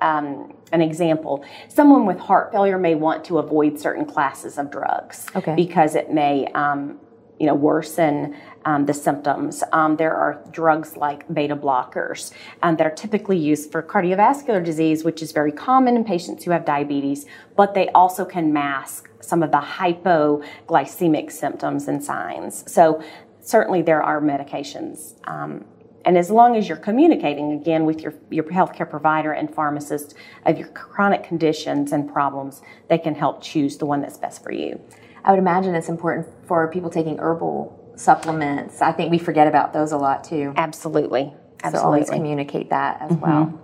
um, 0.00 0.54
an 0.70 0.80
example. 0.80 1.44
Someone 1.66 2.06
with 2.06 2.20
heart 2.20 2.52
failure 2.52 2.78
may 2.78 2.94
want 2.94 3.24
to 3.24 3.38
avoid 3.38 3.80
certain 3.80 4.04
classes 4.04 4.58
of 4.58 4.70
drugs 4.70 5.26
okay. 5.34 5.56
because 5.56 5.96
it 5.96 6.12
may 6.12 6.46
um, 6.54 7.00
you 7.38 7.46
know, 7.46 7.54
worsen 7.54 8.34
um, 8.64 8.86
the 8.86 8.94
symptoms. 8.94 9.62
Um, 9.72 9.96
there 9.96 10.14
are 10.14 10.42
drugs 10.50 10.96
like 10.96 11.32
beta 11.32 11.54
blockers 11.54 12.32
um, 12.62 12.76
that 12.76 12.86
are 12.86 12.94
typically 12.94 13.38
used 13.38 13.70
for 13.70 13.82
cardiovascular 13.82 14.64
disease, 14.64 15.04
which 15.04 15.22
is 15.22 15.32
very 15.32 15.52
common 15.52 15.96
in 15.96 16.04
patients 16.04 16.44
who 16.44 16.50
have 16.50 16.64
diabetes, 16.64 17.26
but 17.56 17.74
they 17.74 17.88
also 17.90 18.24
can 18.24 18.52
mask 18.52 19.10
some 19.20 19.42
of 19.42 19.50
the 19.50 19.58
hypoglycemic 19.58 21.30
symptoms 21.30 21.88
and 21.88 22.02
signs. 22.02 22.70
So 22.70 23.02
certainly 23.40 23.82
there 23.82 24.02
are 24.02 24.20
medications. 24.20 25.14
Um, 25.28 25.64
and 26.04 26.16
as 26.16 26.30
long 26.30 26.56
as 26.56 26.68
you're 26.68 26.78
communicating 26.78 27.52
again 27.52 27.84
with 27.84 28.00
your, 28.00 28.14
your 28.30 28.44
healthcare 28.44 28.88
provider 28.88 29.32
and 29.32 29.52
pharmacist 29.52 30.14
of 30.44 30.56
your 30.56 30.68
chronic 30.68 31.24
conditions 31.24 31.90
and 31.90 32.10
problems, 32.12 32.62
they 32.88 32.98
can 32.98 33.14
help 33.14 33.42
choose 33.42 33.76
the 33.76 33.86
one 33.86 34.00
that's 34.00 34.16
best 34.16 34.42
for 34.42 34.52
you. 34.52 34.80
I 35.24 35.30
would 35.30 35.40
imagine 35.40 35.74
it's 35.74 35.88
important 35.88 36.28
for 36.46 36.68
people 36.68 36.90
taking 36.90 37.18
herbal 37.18 37.92
supplements. 37.96 38.82
I 38.82 38.92
think 38.92 39.10
we 39.10 39.18
forget 39.18 39.48
about 39.48 39.72
those 39.72 39.92
a 39.92 39.98
lot 39.98 40.24
too. 40.24 40.52
Absolutely. 40.56 41.32
Absolutely. 41.62 41.78
So 41.78 41.84
always 41.84 42.10
communicate 42.10 42.70
that 42.70 43.00
as 43.00 43.12
mm-hmm. 43.12 43.20
well. 43.20 43.60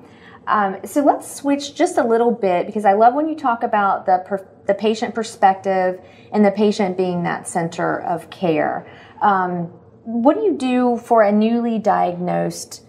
Um, 0.46 0.78
so 0.84 1.02
let's 1.02 1.32
switch 1.32 1.74
just 1.74 1.98
a 1.98 2.04
little 2.04 2.32
bit 2.32 2.66
because 2.66 2.84
I 2.84 2.94
love 2.94 3.14
when 3.14 3.28
you 3.28 3.36
talk 3.36 3.62
about 3.62 4.06
the 4.06 4.24
per, 4.26 4.46
the 4.66 4.74
patient 4.74 5.14
perspective 5.14 6.00
and 6.32 6.44
the 6.44 6.50
patient 6.50 6.96
being 6.96 7.22
that 7.22 7.46
center 7.46 8.00
of 8.00 8.28
care. 8.30 8.86
Um, 9.20 9.66
what 10.04 10.34
do 10.34 10.42
you 10.42 10.56
do 10.56 10.96
for 10.96 11.22
a 11.22 11.30
newly 11.30 11.78
diagnosed 11.78 12.84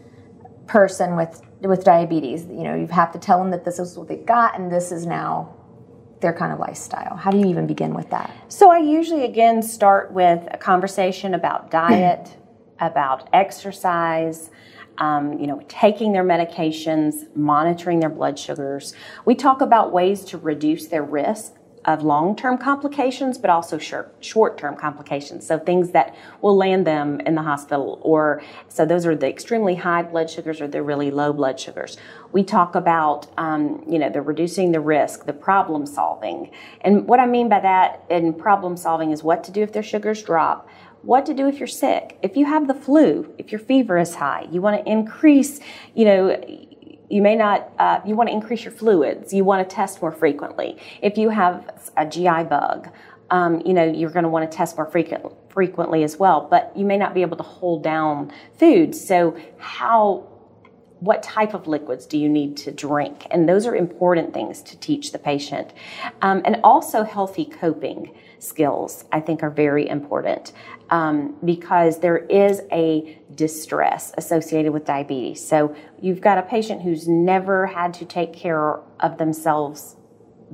person 0.66 1.16
with 1.16 1.42
with 1.62 1.84
diabetes? 1.84 2.46
You 2.46 2.64
know, 2.64 2.76
you 2.76 2.88
have 2.88 3.12
to 3.12 3.20
tell 3.20 3.38
them 3.38 3.52
that 3.52 3.66
this 3.66 3.78
is 3.78 3.98
what 3.98 4.08
they 4.08 4.18
got 4.18 4.60
and 4.60 4.72
this 4.72 4.92
is 4.92 5.06
now 5.06 5.54
their 6.24 6.34
kind 6.34 6.52
of 6.52 6.58
lifestyle? 6.58 7.16
How 7.16 7.30
do 7.30 7.38
you 7.38 7.46
even 7.46 7.68
begin 7.68 7.94
with 7.94 8.10
that? 8.10 8.34
So 8.48 8.72
I 8.72 8.80
usually 8.80 9.26
again 9.26 9.62
start 9.62 10.12
with 10.12 10.42
a 10.50 10.58
conversation 10.58 11.36
about 11.36 11.70
diet, 11.70 12.36
about 12.80 13.30
exercise, 13.34 14.50
um, 14.98 15.40
you 15.40 15.46
know, 15.46 15.62
taking 15.68 16.12
their 16.14 16.24
medications, 16.24 17.36
monitoring 17.36 18.00
their 18.00 18.10
blood 18.10 18.40
sugars. 18.40 18.94
We 19.26 19.36
talk 19.36 19.62
about 19.62 19.92
ways 19.92 20.24
to 20.26 20.40
reduce 20.40 20.88
their 20.88 21.04
risk 21.04 21.54
of 21.86 22.04
long-term 22.04 22.58
complications, 22.58 23.38
but 23.38 23.50
also 23.50 23.78
short-term 24.22 24.76
complications. 24.76 25.46
So 25.46 25.60
things 25.60 25.92
that 25.92 26.16
will 26.42 26.56
land 26.56 26.88
them 26.88 27.20
in 27.22 27.36
the 27.36 27.42
hospital, 27.42 28.00
or 28.02 28.42
so 28.70 28.86
those 28.86 29.06
are 29.06 29.16
the 29.16 29.28
extremely 29.28 29.76
high 29.76 30.04
blood 30.04 30.30
sugars 30.30 30.62
or 30.62 30.68
the 30.68 30.82
really 30.82 31.12
low 31.12 31.34
blood 31.34 31.60
sugars. 31.60 31.98
We 32.32 32.44
talk 32.44 32.76
about, 32.76 33.28
um, 33.38 33.84
you 33.88 34.00
know, 34.00 34.10
the 34.10 34.22
reducing 34.22 34.72
the 34.72 34.80
risk, 34.80 35.26
the 35.26 35.34
problem 35.34 35.86
solving, 35.86 36.52
and 36.82 37.08
what 37.08 37.20
I 37.20 37.26
mean 37.26 37.50
by 37.50 37.60
that 37.60 38.04
in 38.10 38.34
problem 38.34 38.78
solving 38.78 39.12
is 39.12 39.24
what 39.24 39.44
to 39.46 39.52
do 39.52 39.62
if 39.62 39.74
their 39.74 39.84
sugars 39.84 40.24
drop. 40.24 40.68
What 41.02 41.26
to 41.26 41.34
do 41.34 41.50
if 41.50 41.60
you're 41.60 41.68
sick? 41.68 42.18
If 42.22 42.38
you 42.38 42.46
have 42.46 42.70
the 42.70 42.74
flu, 42.74 43.34
if 43.38 43.52
your 43.52 43.60
fever 43.60 43.98
is 43.98 44.16
high, 44.16 44.48
you 44.50 44.62
want 44.62 44.84
to 44.84 44.90
increase, 44.90 45.60
you 45.94 46.06
know, 46.06 46.68
you 47.14 47.22
may 47.22 47.36
not 47.36 47.72
uh, 47.78 48.00
you 48.06 48.16
want 48.16 48.28
to 48.30 48.34
increase 48.34 48.64
your 48.64 48.72
fluids 48.72 49.34
you 49.34 49.44
want 49.44 49.68
to 49.68 49.76
test 49.76 50.02
more 50.02 50.12
frequently. 50.12 50.78
If 51.02 51.18
you 51.18 51.30
have 51.30 51.56
a 51.96 52.06
gi 52.06 52.44
bug 52.44 52.90
um, 53.30 53.62
you 53.66 53.74
know 53.74 53.84
you're 53.84 54.10
going 54.10 54.24
to 54.24 54.30
want 54.30 54.50
to 54.50 54.58
test 54.58 54.76
more 54.78 54.86
frequent, 54.86 55.26
frequently 55.50 56.04
as 56.04 56.18
well 56.18 56.48
but 56.50 56.72
you 56.76 56.86
may 56.86 56.98
not 56.98 57.14
be 57.14 57.22
able 57.22 57.38
to 57.38 57.44
hold 57.44 57.84
down 57.84 58.32
food. 58.58 58.96
So 58.96 59.38
how 59.60 60.28
what 61.04 61.22
type 61.22 61.54
of 61.54 61.68
liquids 61.68 62.06
do 62.06 62.18
you 62.18 62.30
need 62.30 62.56
to 62.56 62.72
drink 62.72 63.28
and 63.32 63.48
those 63.48 63.66
are 63.66 63.76
important 63.76 64.34
things 64.34 64.62
to 64.62 64.78
teach 64.78 65.12
the 65.12 65.20
patient 65.20 65.74
um, 66.22 66.42
and 66.46 66.60
also 66.64 67.04
healthy 67.04 67.46
coping 67.46 68.14
skills 68.40 69.06
i 69.12 69.20
think 69.20 69.44
are 69.44 69.50
very 69.50 69.88
important 69.88 70.54
um, 70.94 71.36
because 71.44 72.00
there 72.00 72.18
is 72.18 72.62
a 72.72 73.18
distress 73.34 74.14
associated 74.18 74.72
with 74.74 74.86
diabetes. 74.86 75.46
So 75.46 75.76
you've 76.00 76.22
got 76.22 76.38
a 76.38 76.44
patient 76.44 76.84
who's 76.84 77.08
never 77.08 77.66
had 77.66 77.96
to 77.96 78.06
take 78.06 78.32
care 78.32 78.80
of 79.00 79.18
themselves 79.18 79.96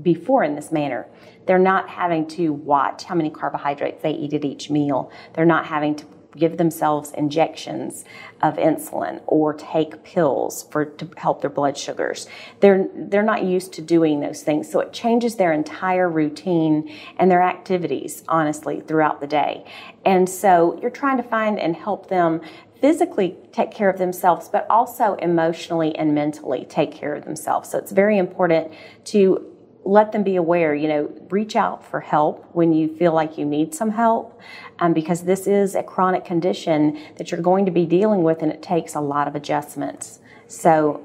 before 0.02 0.46
in 0.46 0.56
this 0.56 0.72
manner. 0.72 1.08
They're 1.46 1.60
not 1.60 1.90
having 1.90 2.26
to 2.30 2.54
watch 2.54 3.04
how 3.04 3.16
many 3.16 3.30
carbohydrates 3.30 4.02
they 4.02 4.12
eat 4.12 4.34
at 4.34 4.46
each 4.46 4.70
meal. 4.70 5.12
They're 5.34 5.46
not 5.46 5.66
having 5.66 5.96
to 5.96 6.06
give 6.36 6.58
themselves 6.58 7.12
injections 7.12 8.06
of 8.42 8.56
insulin 8.58 9.22
or 9.26 9.54
take 9.54 10.04
pills 10.04 10.64
for 10.72 10.86
to 10.86 11.10
help 11.18 11.42
their 11.42 11.50
blood 11.50 11.78
sugars. 11.78 12.28
They're 12.60 12.88
they're 12.96 13.24
not 13.24 13.44
used 13.44 13.74
to 13.74 13.82
doing 13.82 14.20
those 14.20 14.44
things. 14.44 14.70
So 14.72 14.80
it 14.80 14.94
changes 14.94 15.36
their 15.36 15.52
entire 15.54 16.10
routine 16.10 16.96
and 17.18 17.30
their 17.32 17.42
activities 17.42 18.24
honestly 18.28 18.82
throughout 18.82 19.22
the 19.22 19.28
day. 19.28 19.66
And 20.06 20.30
so 20.30 20.78
you're 20.82 20.92
trying 20.92 21.18
to 21.18 21.24
find 21.24 21.60
and 21.60 21.76
help 21.76 22.10
them 22.10 22.42
physically 22.80 23.36
take 23.52 23.72
care 23.72 23.90
of 23.90 23.98
themselves, 23.98 24.48
but 24.48 24.66
also 24.70 25.16
emotionally 25.16 25.96
and 25.96 26.16
mentally 26.16 26.66
take 26.70 26.92
care 26.92 27.14
of 27.14 27.26
themselves. 27.26 27.70
So 27.70 27.78
it's 27.78 27.92
very 27.92 28.18
important 28.18 28.72
to 29.06 29.46
let 29.90 30.12
them 30.12 30.22
be 30.22 30.36
aware, 30.36 30.76
you 30.76 30.88
know, 30.88 31.12
reach 31.32 31.56
out 31.56 31.84
for 31.84 32.00
help 32.00 32.48
when 32.54 32.72
you 32.72 32.96
feel 32.96 33.12
like 33.12 33.40
you 33.40 33.46
need 33.46 33.74
some 33.74 33.90
help 33.90 34.40
um, 34.78 34.94
because 34.94 35.24
this 35.24 35.48
is 35.48 35.74
a 35.74 35.82
chronic 35.82 36.24
condition 36.24 37.02
that 37.18 37.32
you're 37.32 37.42
going 37.42 37.66
to 37.66 37.72
be 37.72 37.88
dealing 37.88 38.22
with 38.22 38.44
and 38.44 38.52
it 38.52 38.62
takes 38.62 38.94
a 38.94 39.02
lot 39.02 39.28
of 39.28 39.34
adjustments. 39.34 40.20
So 40.48 41.04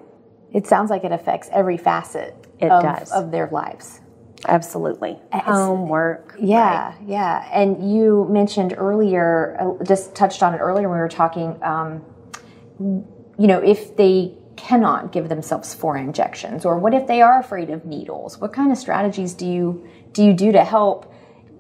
it 0.53 0.67
sounds 0.67 0.91
like 0.91 1.03
it 1.03 1.13
affects 1.13 1.49
every 1.51 1.79
facet 1.79 2.37
it 2.61 2.71
of, 2.71 2.83
does. 2.83 3.11
of 3.11 3.31
their 3.31 3.49
lives. 3.51 4.03
Absolutely. 4.47 5.19
Home, 5.33 5.89
work. 5.89 6.37
Yeah, 6.39 6.89
right. 6.89 6.97
yeah. 7.07 7.49
And 7.55 7.91
you 7.91 8.27
mentioned 8.29 8.75
earlier, 8.77 9.57
uh, 9.59 9.83
just 9.85 10.15
touched 10.15 10.43
on 10.43 10.53
it 10.53 10.59
earlier 10.59 10.91
when 10.91 10.99
we 10.99 11.03
were 11.03 11.09
talking, 11.09 11.59
um, 11.63 12.05
you 12.79 13.47
know, 13.47 13.61
if 13.61 13.97
they 13.97 14.35
cannot 14.57 15.13
give 15.13 15.29
themselves 15.29 15.75
four 15.75 15.97
injections? 15.97 16.65
Or 16.65 16.79
what 16.79 16.95
if 16.95 17.07
they 17.07 17.23
are 17.23 17.41
afraid 17.41 17.71
of 17.71 17.85
needles? 17.85 18.39
What 18.39 18.53
kind 18.53 18.73
of 18.73 18.79
strategies 18.79 19.35
do 19.35 19.47
you 19.47 19.89
do 20.13 20.25
you 20.25 20.33
do 20.33 20.53
to 20.53 20.65
help 20.65 21.13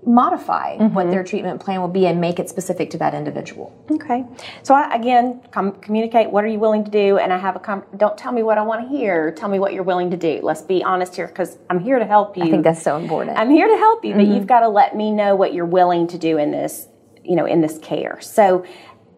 modify 0.07 0.76
mm-hmm. 0.76 0.94
what 0.94 1.11
their 1.11 1.24
treatment 1.24 1.61
plan 1.61 1.80
will 1.80 1.88
be 1.88 2.07
and 2.07 2.20
make 2.20 2.38
it 2.38 2.48
specific 2.48 2.90
to 2.90 2.98
that 2.98 3.14
individual? 3.14 3.72
Okay. 3.90 4.24
So 4.62 4.74
I, 4.74 4.94
again 4.94 5.40
com- 5.50 5.72
communicate 5.80 6.30
what 6.30 6.44
are 6.44 6.48
you 6.48 6.59
willing 6.59 6.85
to 6.85 6.90
do? 6.90 7.18
And 7.18 7.33
i 7.33 7.38
have 7.38 7.57
a 7.57 7.61
com- 7.61 7.85
don't 7.96 8.16
tell 8.16 8.33
me 8.33 8.42
what 8.42 8.59
i 8.59 8.62
want 8.62 8.83
to 8.83 8.88
hear. 8.88 9.30
Tell 9.33 9.48
me 9.48 9.59
what 9.59 9.72
you're 9.72 9.83
willing 9.83 10.11
to 10.11 10.16
do. 10.16 10.40
Let's 10.42 10.62
be 10.62 10.83
honest 10.83 11.16
here 11.16 11.26
because 11.26 11.59
i'm 11.70 11.80
here 11.80 11.98
to 11.98 12.07
help 12.07 12.37
you 12.37 12.44
i 12.44 12.50
think 12.50 12.64
that's 12.64 12.83
so 12.83 12.96
important. 12.96 13.38
I'm 13.38 13.50
here 13.50 13.68
to 13.68 13.76
help 13.76 14.04
you 14.04 14.14
mm-hmm. 14.14 14.18
but 14.18 14.35
you've 14.35 14.46
got 14.46 14.61
to 14.61 14.68
let 14.68 14.96
me 14.96 15.11
know 15.11 15.35
what 15.35 15.54
you're 15.54 15.64
willing 15.64 16.07
to 16.09 16.18
do 16.18 16.38
in 16.38 16.50
this 16.50 16.88
you 17.24 17.37
know 17.37 17.46
in 17.46 17.61
this 17.61 17.78
care. 17.78 18.20
So 18.20 18.64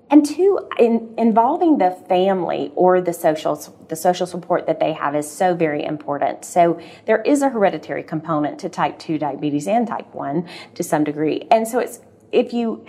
and 0.09 0.25
two, 0.25 0.69
in, 0.79 1.13
involving 1.19 1.79
the 1.79 1.91
family 2.09 2.71
or 2.77 3.01
the 3.01 3.13
social 3.13 3.57
the 3.89 3.97
social 3.97 4.27
support 4.27 4.67
that 4.67 4.79
they 4.79 4.93
have 4.93 5.17
is 5.17 5.31
so 5.31 5.55
very 5.55 5.85
important. 5.85 6.45
So 6.45 6.81
there 7.07 7.23
is 7.23 7.43
a 7.43 7.49
hereditary 7.49 8.05
component 8.05 8.59
to 8.61 8.69
type 8.69 8.99
two 8.99 9.19
diabetes 9.19 9.67
and 9.67 9.87
type 9.87 10.15
one 10.15 10.49
to 10.75 10.83
some 10.83 11.03
degree, 11.03 11.47
and 11.51 11.67
so 11.67 11.81
it's 11.81 12.01
if 12.31 12.53
you 12.53 12.85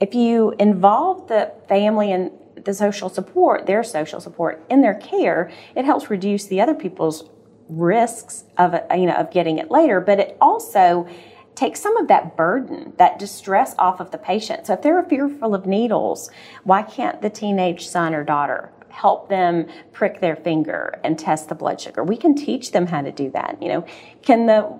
if 0.00 0.14
you 0.14 0.54
involve 0.58 1.28
the 1.28 1.52
family 1.68 2.12
and 2.12 2.30
the 2.64 2.72
social 2.72 3.08
support, 3.08 3.66
their 3.66 3.82
social 3.82 4.20
support 4.20 4.64
in 4.70 4.80
their 4.80 4.94
care, 4.94 5.50
it 5.76 5.84
helps 5.84 6.08
reduce 6.08 6.46
the 6.46 6.60
other 6.60 6.74
people's 6.74 7.28
risks 7.68 8.44
of 8.56 8.74
you 8.90 9.06
know 9.06 9.14
of 9.14 9.30
getting 9.30 9.58
it 9.58 9.70
later, 9.70 10.00
but 10.00 10.18
it 10.18 10.36
also 10.40 11.06
take 11.54 11.76
some 11.76 11.96
of 11.96 12.08
that 12.08 12.36
burden, 12.36 12.92
that 12.98 13.18
distress 13.18 13.74
off 13.78 14.00
of 14.00 14.10
the 14.10 14.18
patient. 14.18 14.66
So 14.66 14.74
if 14.74 14.82
they're 14.82 15.02
fearful 15.04 15.54
of 15.54 15.66
needles, 15.66 16.30
why 16.64 16.82
can't 16.82 17.22
the 17.22 17.30
teenage 17.30 17.86
son 17.86 18.14
or 18.14 18.24
daughter 18.24 18.70
help 18.88 19.28
them 19.28 19.66
prick 19.92 20.20
their 20.20 20.36
finger 20.36 21.00
and 21.04 21.18
test 21.18 21.48
the 21.48 21.54
blood 21.54 21.80
sugar? 21.80 22.02
We 22.02 22.16
can 22.16 22.34
teach 22.34 22.72
them 22.72 22.86
how 22.86 23.02
to 23.02 23.12
do 23.12 23.30
that. 23.30 23.58
You 23.60 23.68
know, 23.68 23.86
can 24.22 24.46
the 24.46 24.78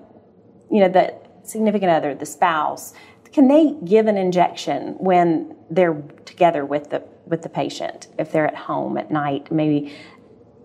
you 0.71 0.81
know 0.81 0.89
the 0.89 1.15
significant 1.43 1.91
other, 1.91 2.15
the 2.15 2.25
spouse, 2.25 2.93
can 3.31 3.47
they 3.47 3.75
give 3.85 4.07
an 4.07 4.17
injection 4.17 4.95
when 4.97 5.55
they're 5.69 6.01
together 6.25 6.65
with 6.65 6.89
the 6.89 7.03
with 7.25 7.41
the 7.41 7.49
patient 7.49 8.07
if 8.17 8.31
they're 8.31 8.47
at 8.47 8.55
home 8.55 8.97
at 8.97 9.09
night 9.09 9.51
maybe 9.51 9.91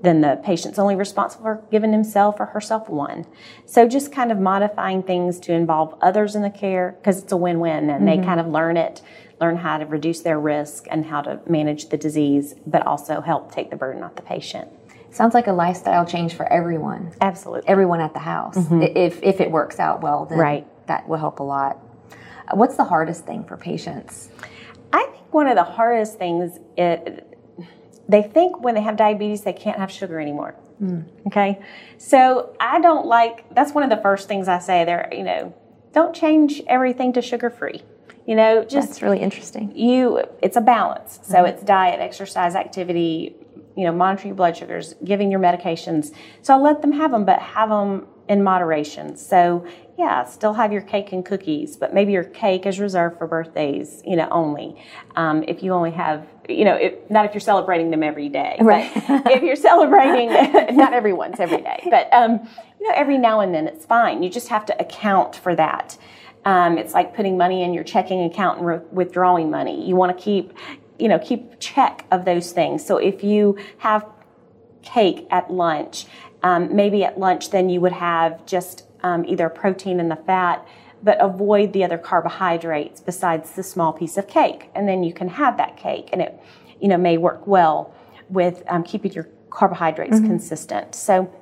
then 0.02 0.20
the 0.22 0.40
patient's 0.42 0.78
only 0.78 0.96
responsible 0.96 1.44
for 1.44 1.64
giving 1.70 1.92
himself 1.92 2.40
or 2.40 2.46
herself 2.46 2.88
one. 2.88 3.26
So 3.66 3.86
just 3.86 4.12
kind 4.12 4.32
of 4.32 4.38
modifying 4.38 5.02
things 5.02 5.38
to 5.40 5.52
involve 5.52 5.94
others 6.00 6.34
in 6.34 6.42
the 6.42 6.50
care 6.50 6.96
because 6.98 7.22
it's 7.22 7.32
a 7.32 7.36
win-win 7.36 7.90
and 7.90 8.06
mm-hmm. 8.06 8.20
they 8.20 8.26
kind 8.26 8.40
of 8.40 8.46
learn 8.46 8.76
it, 8.76 9.02
learn 9.40 9.56
how 9.56 9.78
to 9.78 9.86
reduce 9.86 10.20
their 10.20 10.40
risk 10.40 10.86
and 10.90 11.06
how 11.06 11.20
to 11.22 11.40
manage 11.46 11.90
the 11.90 11.96
disease, 11.96 12.54
but 12.66 12.86
also 12.86 13.20
help 13.20 13.52
take 13.52 13.70
the 13.70 13.76
burden 13.76 14.02
off 14.02 14.14
the 14.16 14.22
patient. 14.22 14.68
Sounds 15.10 15.34
like 15.34 15.48
a 15.48 15.52
lifestyle 15.52 16.06
change 16.06 16.34
for 16.34 16.50
everyone. 16.50 17.12
Absolutely. 17.20 17.68
Everyone 17.68 18.00
at 18.00 18.12
the 18.12 18.20
house. 18.20 18.56
Mm-hmm. 18.56 18.96
If, 18.96 19.22
if 19.22 19.40
it 19.40 19.50
works 19.50 19.80
out 19.80 20.02
well, 20.02 20.24
then 20.24 20.38
right. 20.38 20.86
that 20.86 21.08
will 21.08 21.18
help 21.18 21.40
a 21.40 21.42
lot. 21.42 21.78
What's 22.52 22.76
the 22.76 22.84
hardest 22.84 23.26
thing 23.26 23.44
for 23.44 23.56
patients? 23.56 24.30
I 24.92 25.04
think 25.12 25.32
one 25.32 25.46
of 25.46 25.56
the 25.56 25.64
hardest 25.64 26.16
things 26.18 26.58
it, 26.76 27.29
they 28.10 28.22
think 28.22 28.60
when 28.60 28.74
they 28.74 28.82
have 28.82 28.96
diabetes 28.96 29.42
they 29.42 29.52
can't 29.52 29.78
have 29.78 29.90
sugar 29.90 30.20
anymore. 30.20 30.54
Mm. 30.82 31.04
Okay, 31.26 31.60
so 31.98 32.54
I 32.58 32.80
don't 32.80 33.06
like. 33.06 33.54
That's 33.54 33.72
one 33.72 33.84
of 33.84 33.90
the 33.90 34.02
first 34.02 34.28
things 34.28 34.48
I 34.48 34.58
say. 34.58 34.84
There, 34.84 35.08
you 35.12 35.22
know, 35.22 35.54
don't 35.92 36.14
change 36.14 36.62
everything 36.66 37.12
to 37.14 37.22
sugar 37.22 37.50
free. 37.50 37.82
You 38.26 38.36
know, 38.36 38.64
just 38.64 38.88
that's 38.88 39.02
really 39.02 39.18
interesting. 39.18 39.76
You, 39.76 40.22
it's 40.42 40.56
a 40.56 40.60
balance. 40.60 41.20
So 41.22 41.36
mm-hmm. 41.36 41.46
it's 41.46 41.62
diet, 41.62 42.00
exercise, 42.00 42.54
activity. 42.54 43.36
You 43.76 43.84
know, 43.86 43.92
monitoring 43.92 44.30
your 44.30 44.36
blood 44.36 44.56
sugars, 44.56 44.94
giving 45.04 45.30
your 45.30 45.40
medications. 45.40 46.12
So 46.42 46.54
I'll 46.54 46.62
let 46.62 46.82
them 46.82 46.92
have 46.92 47.12
them, 47.12 47.24
but 47.24 47.38
have 47.38 47.70
them 47.70 48.06
in 48.28 48.42
moderation. 48.42 49.16
So 49.16 49.66
yeah, 49.98 50.24
still 50.24 50.54
have 50.54 50.72
your 50.72 50.82
cake 50.82 51.12
and 51.12 51.24
cookies, 51.24 51.76
but 51.76 51.92
maybe 51.92 52.12
your 52.12 52.24
cake 52.24 52.64
is 52.64 52.80
reserved 52.80 53.18
for 53.18 53.26
birthdays, 53.26 54.02
you 54.06 54.16
know, 54.16 54.28
only. 54.30 54.80
Um, 55.16 55.44
if 55.46 55.62
you 55.62 55.72
only 55.72 55.90
have, 55.90 56.26
you 56.50 56.64
know, 56.64 56.74
if, 56.74 56.94
not 57.10 57.24
if 57.24 57.34
you're 57.34 57.40
celebrating 57.40 57.90
them 57.90 58.02
every 58.02 58.28
day. 58.28 58.56
Right. 58.60 58.90
if 58.94 59.42
you're 59.42 59.56
celebrating, 59.56 60.28
not 60.76 60.92
everyone's 60.92 61.40
every 61.40 61.62
day, 61.62 61.86
but, 61.90 62.12
um, 62.12 62.48
you 62.80 62.88
know, 62.88 62.94
every 62.94 63.18
now 63.18 63.40
and 63.40 63.54
then 63.54 63.66
it's 63.66 63.84
fine. 63.84 64.22
You 64.22 64.30
just 64.30 64.48
have 64.48 64.66
to 64.66 64.80
account 64.80 65.36
for 65.36 65.54
that. 65.54 65.98
Um, 66.44 66.78
it's 66.78 66.94
like 66.94 67.14
putting 67.14 67.36
money 67.36 67.62
in 67.62 67.74
your 67.74 67.84
checking 67.84 68.24
account 68.24 68.58
and 68.58 68.66
re- 68.66 68.80
withdrawing 68.90 69.50
money. 69.50 69.86
You 69.86 69.96
want 69.96 70.16
to 70.16 70.22
keep, 70.22 70.54
you 70.98 71.08
know, 71.08 71.18
keep 71.18 71.60
check 71.60 72.06
of 72.10 72.24
those 72.24 72.52
things. 72.52 72.84
So 72.84 72.96
if 72.96 73.22
you 73.22 73.58
have 73.78 74.06
cake 74.82 75.26
at 75.30 75.52
lunch, 75.52 76.06
um, 76.42 76.74
maybe 76.74 77.04
at 77.04 77.18
lunch 77.18 77.50
then 77.50 77.68
you 77.68 77.80
would 77.80 77.92
have 77.92 78.46
just 78.46 78.84
um, 79.02 79.24
either 79.26 79.48
protein 79.48 80.00
and 80.00 80.10
the 80.10 80.16
fat, 80.16 80.66
but 81.02 81.16
avoid 81.20 81.72
the 81.72 81.84
other 81.84 81.98
carbohydrates 81.98 83.00
besides 83.00 83.52
the 83.52 83.62
small 83.62 83.92
piece 83.92 84.16
of 84.16 84.28
cake. 84.28 84.70
And 84.74 84.88
then 84.88 85.02
you 85.02 85.12
can 85.12 85.28
have 85.28 85.56
that 85.56 85.76
cake, 85.76 86.10
and 86.12 86.22
it, 86.22 86.40
you 86.80 86.88
know, 86.88 86.98
may 86.98 87.16
work 87.16 87.46
well 87.46 87.94
with 88.28 88.62
um, 88.68 88.82
keeping 88.82 89.12
your 89.12 89.28
carbohydrates 89.50 90.16
mm-hmm. 90.16 90.26
consistent. 90.26 90.94
So 90.94 91.34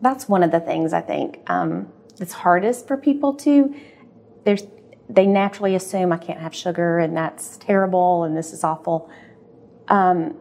that's 0.00 0.28
one 0.28 0.42
of 0.42 0.50
the 0.50 0.60
things 0.60 0.92
I 0.92 1.00
think 1.00 1.40
um, 1.48 1.92
that's 2.16 2.32
hardest 2.32 2.88
for 2.88 2.96
people 2.96 3.34
to. 3.34 3.74
There's 4.44 4.64
they 5.08 5.26
naturally 5.26 5.74
assume 5.74 6.10
I 6.12 6.16
can't 6.16 6.40
have 6.40 6.54
sugar, 6.54 6.98
and 6.98 7.16
that's 7.16 7.58
terrible, 7.58 8.24
and 8.24 8.36
this 8.36 8.52
is 8.52 8.64
awful. 8.64 9.10
Um, 9.88 10.36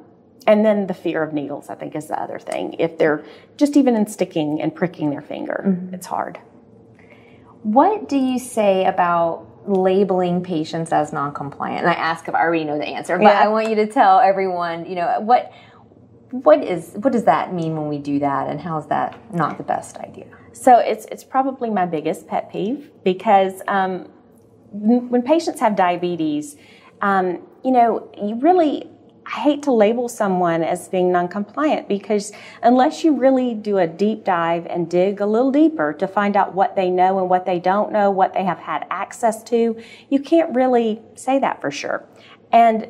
and 0.47 0.65
then 0.65 0.87
the 0.87 0.93
fear 0.93 1.21
of 1.23 1.33
needles, 1.33 1.69
I 1.69 1.75
think, 1.75 1.95
is 1.95 2.07
the 2.07 2.19
other 2.19 2.39
thing. 2.39 2.75
If 2.79 2.97
they're 2.97 3.23
just 3.57 3.75
even 3.75 3.95
in 3.95 4.07
sticking 4.07 4.61
and 4.61 4.73
pricking 4.73 5.09
their 5.09 5.21
finger, 5.21 5.63
mm-hmm. 5.67 5.93
it's 5.93 6.07
hard. 6.07 6.39
What 7.63 8.09
do 8.09 8.17
you 8.17 8.39
say 8.39 8.85
about 8.85 9.47
labeling 9.67 10.43
patients 10.43 10.91
as 10.91 11.13
non-compliant? 11.13 11.81
And 11.81 11.89
I 11.89 11.93
ask 11.93 12.27
if 12.27 12.33
I 12.33 12.41
already 12.41 12.63
know 12.63 12.77
the 12.77 12.87
answer, 12.87 13.17
but 13.17 13.25
yeah. 13.25 13.39
I 13.39 13.47
want 13.47 13.69
you 13.69 13.75
to 13.75 13.87
tell 13.87 14.19
everyone, 14.19 14.85
you 14.85 14.95
know, 14.95 15.19
what 15.19 15.51
what 16.31 16.63
is 16.63 16.93
what 16.95 17.11
does 17.11 17.25
that 17.25 17.53
mean 17.53 17.75
when 17.75 17.89
we 17.89 17.97
do 17.97 18.19
that 18.19 18.47
and 18.47 18.59
how 18.59 18.77
is 18.77 18.85
that 18.87 19.19
not 19.33 19.57
the 19.57 19.63
best 19.63 19.97
idea? 19.97 20.27
So 20.53 20.77
it's 20.77 21.05
it's 21.05 21.23
probably 21.23 21.69
my 21.69 21.85
biggest 21.85 22.27
pet 22.27 22.51
peeve 22.51 22.89
because 23.03 23.61
um, 23.67 24.09
when 24.71 25.21
patients 25.21 25.59
have 25.59 25.75
diabetes, 25.75 26.55
um, 27.01 27.41
you 27.63 27.71
know, 27.71 28.09
you 28.17 28.39
really 28.39 28.89
I 29.33 29.39
hate 29.39 29.63
to 29.63 29.71
label 29.71 30.09
someone 30.09 30.61
as 30.61 30.89
being 30.89 31.11
non-compliant 31.11 31.87
because 31.87 32.33
unless 32.63 33.03
you 33.03 33.15
really 33.15 33.53
do 33.53 33.77
a 33.77 33.87
deep 33.87 34.25
dive 34.25 34.65
and 34.65 34.89
dig 34.89 35.21
a 35.21 35.25
little 35.25 35.51
deeper 35.51 35.93
to 35.93 36.07
find 36.07 36.35
out 36.35 36.53
what 36.53 36.75
they 36.75 36.89
know 36.89 37.17
and 37.17 37.29
what 37.29 37.45
they 37.45 37.57
don't 37.57 37.93
know, 37.93 38.11
what 38.11 38.33
they 38.33 38.43
have 38.43 38.59
had 38.59 38.85
access 38.91 39.41
to, 39.43 39.81
you 40.09 40.19
can't 40.19 40.53
really 40.53 41.01
say 41.15 41.39
that 41.39 41.61
for 41.61 41.71
sure. 41.71 42.05
And 42.51 42.89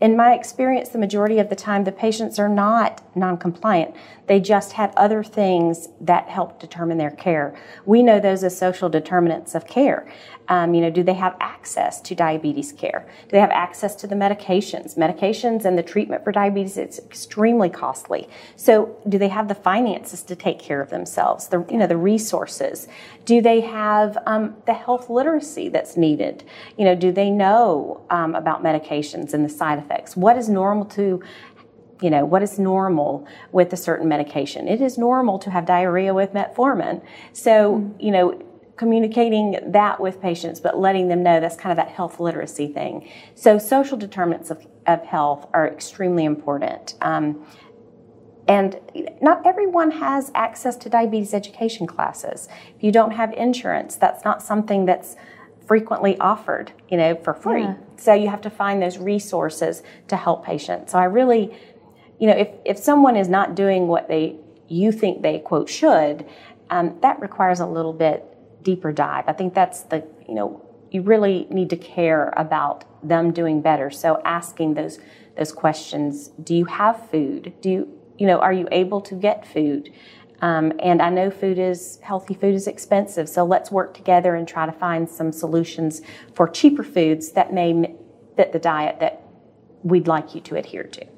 in 0.00 0.16
my 0.16 0.34
experience, 0.34 0.88
the 0.88 0.98
majority 0.98 1.38
of 1.38 1.50
the 1.50 1.56
time, 1.56 1.84
the 1.84 1.92
patients 1.92 2.38
are 2.38 2.48
not 2.48 3.02
non-compliant. 3.16 3.94
They 4.26 4.40
just 4.40 4.72
had 4.72 4.92
other 4.96 5.22
things 5.22 5.88
that 6.00 6.28
helped 6.28 6.60
determine 6.60 6.98
their 6.98 7.10
care. 7.10 7.54
We 7.84 8.02
know 8.02 8.20
those 8.20 8.44
as 8.44 8.56
social 8.56 8.88
determinants 8.88 9.54
of 9.54 9.66
care. 9.66 10.06
Um, 10.48 10.74
you 10.74 10.82
know, 10.82 10.90
do 10.90 11.02
they 11.02 11.14
have 11.14 11.36
access 11.40 12.00
to 12.02 12.14
diabetes 12.14 12.72
care? 12.72 13.06
Do 13.22 13.28
they 13.30 13.40
have 13.40 13.50
access 13.50 13.94
to 13.96 14.06
the 14.06 14.14
medications? 14.14 14.96
Medications 14.96 15.64
and 15.64 15.78
the 15.78 15.82
treatment 15.82 16.22
for 16.22 16.32
diabetes 16.32 16.76
it's 16.76 16.98
extremely 16.98 17.70
costly. 17.70 18.28
So, 18.56 18.96
do 19.08 19.16
they 19.16 19.28
have 19.28 19.48
the 19.48 19.54
finances 19.54 20.22
to 20.24 20.36
take 20.36 20.58
care 20.58 20.82
of 20.82 20.90
themselves? 20.90 21.48
The 21.48 21.64
you 21.70 21.78
know 21.78 21.86
the 21.86 21.96
resources. 21.96 22.88
Do 23.24 23.40
they 23.40 23.60
have 23.60 24.18
um, 24.26 24.56
the 24.66 24.74
health 24.74 25.08
literacy 25.08 25.70
that's 25.70 25.96
needed? 25.96 26.44
You 26.76 26.84
know, 26.84 26.94
do 26.94 27.10
they 27.10 27.30
know 27.30 28.02
um, 28.10 28.34
about 28.34 28.62
medications 28.62 29.32
and 29.32 29.44
the 29.44 29.48
side 29.48 29.78
effects? 29.78 30.14
What 30.14 30.36
is 30.36 30.48
normal 30.48 30.84
to 30.86 31.22
you 32.00 32.10
know, 32.10 32.24
what 32.24 32.42
is 32.42 32.58
normal 32.58 33.26
with 33.52 33.72
a 33.72 33.76
certain 33.76 34.08
medication? 34.08 34.68
It 34.68 34.80
is 34.80 34.98
normal 34.98 35.38
to 35.40 35.50
have 35.50 35.66
diarrhea 35.66 36.12
with 36.12 36.32
metformin. 36.32 37.02
So, 37.32 37.94
you 37.98 38.10
know, 38.10 38.42
communicating 38.76 39.58
that 39.66 40.00
with 40.00 40.20
patients, 40.20 40.60
but 40.60 40.78
letting 40.78 41.08
them 41.08 41.22
know 41.22 41.40
that's 41.40 41.56
kind 41.56 41.70
of 41.70 41.76
that 41.76 41.94
health 41.94 42.18
literacy 42.18 42.68
thing. 42.68 43.08
So, 43.34 43.58
social 43.58 43.96
determinants 43.96 44.50
of, 44.50 44.66
of 44.86 45.04
health 45.04 45.46
are 45.54 45.68
extremely 45.68 46.24
important. 46.24 46.94
Um, 47.00 47.46
and 48.46 48.78
not 49.22 49.46
everyone 49.46 49.90
has 49.92 50.30
access 50.34 50.76
to 50.76 50.90
diabetes 50.90 51.32
education 51.32 51.86
classes. 51.86 52.48
If 52.76 52.82
you 52.82 52.92
don't 52.92 53.12
have 53.12 53.32
insurance, 53.32 53.96
that's 53.96 54.24
not 54.24 54.42
something 54.42 54.84
that's 54.84 55.16
frequently 55.66 56.18
offered, 56.18 56.72
you 56.90 56.96
know, 56.98 57.14
for 57.14 57.32
free. 57.32 57.62
Yeah. 57.62 57.76
So 57.96 58.12
you 58.12 58.28
have 58.28 58.42
to 58.42 58.50
find 58.50 58.82
those 58.82 58.98
resources 58.98 59.82
to 60.08 60.16
help 60.16 60.44
patients. 60.44 60.92
So 60.92 60.98
I 60.98 61.04
really, 61.04 61.56
you 62.24 62.30
know, 62.30 62.36
if, 62.38 62.48
if 62.64 62.78
someone 62.78 63.16
is 63.16 63.28
not 63.28 63.54
doing 63.54 63.86
what 63.86 64.08
they 64.08 64.36
you 64.66 64.90
think 64.90 65.20
they 65.20 65.40
quote 65.40 65.68
should, 65.68 66.24
um, 66.70 66.96
that 67.02 67.20
requires 67.20 67.60
a 67.60 67.66
little 67.66 67.92
bit 67.92 68.24
deeper 68.62 68.92
dive. 68.92 69.24
I 69.26 69.34
think 69.34 69.52
that's 69.52 69.82
the, 69.82 70.08
you 70.26 70.34
know, 70.34 70.64
you 70.90 71.02
really 71.02 71.46
need 71.50 71.68
to 71.68 71.76
care 71.76 72.32
about 72.38 72.86
them 73.06 73.30
doing 73.30 73.60
better. 73.60 73.90
So 73.90 74.22
asking 74.24 74.72
those 74.72 75.00
those 75.36 75.52
questions, 75.52 76.28
do 76.42 76.54
you 76.54 76.64
have 76.64 77.10
food? 77.10 77.52
Do 77.60 77.68
you, 77.68 78.00
you 78.16 78.26
know, 78.26 78.38
are 78.38 78.54
you 78.54 78.68
able 78.72 79.02
to 79.02 79.14
get 79.14 79.46
food? 79.46 79.92
Um, 80.40 80.72
and 80.78 81.02
I 81.02 81.10
know 81.10 81.30
food 81.30 81.58
is 81.58 81.98
healthy 82.02 82.32
food 82.32 82.54
is 82.54 82.66
expensive, 82.66 83.28
so 83.28 83.44
let's 83.44 83.70
work 83.70 83.92
together 83.92 84.34
and 84.34 84.48
try 84.48 84.64
to 84.64 84.72
find 84.72 85.10
some 85.10 85.30
solutions 85.30 86.00
for 86.34 86.48
cheaper 86.48 86.84
foods 86.84 87.32
that 87.32 87.52
may 87.52 87.94
fit 88.34 88.54
the 88.54 88.58
diet 88.58 89.00
that 89.00 89.20
we'd 89.82 90.08
like 90.08 90.34
you 90.34 90.40
to 90.40 90.56
adhere 90.56 90.84
to. 90.84 91.13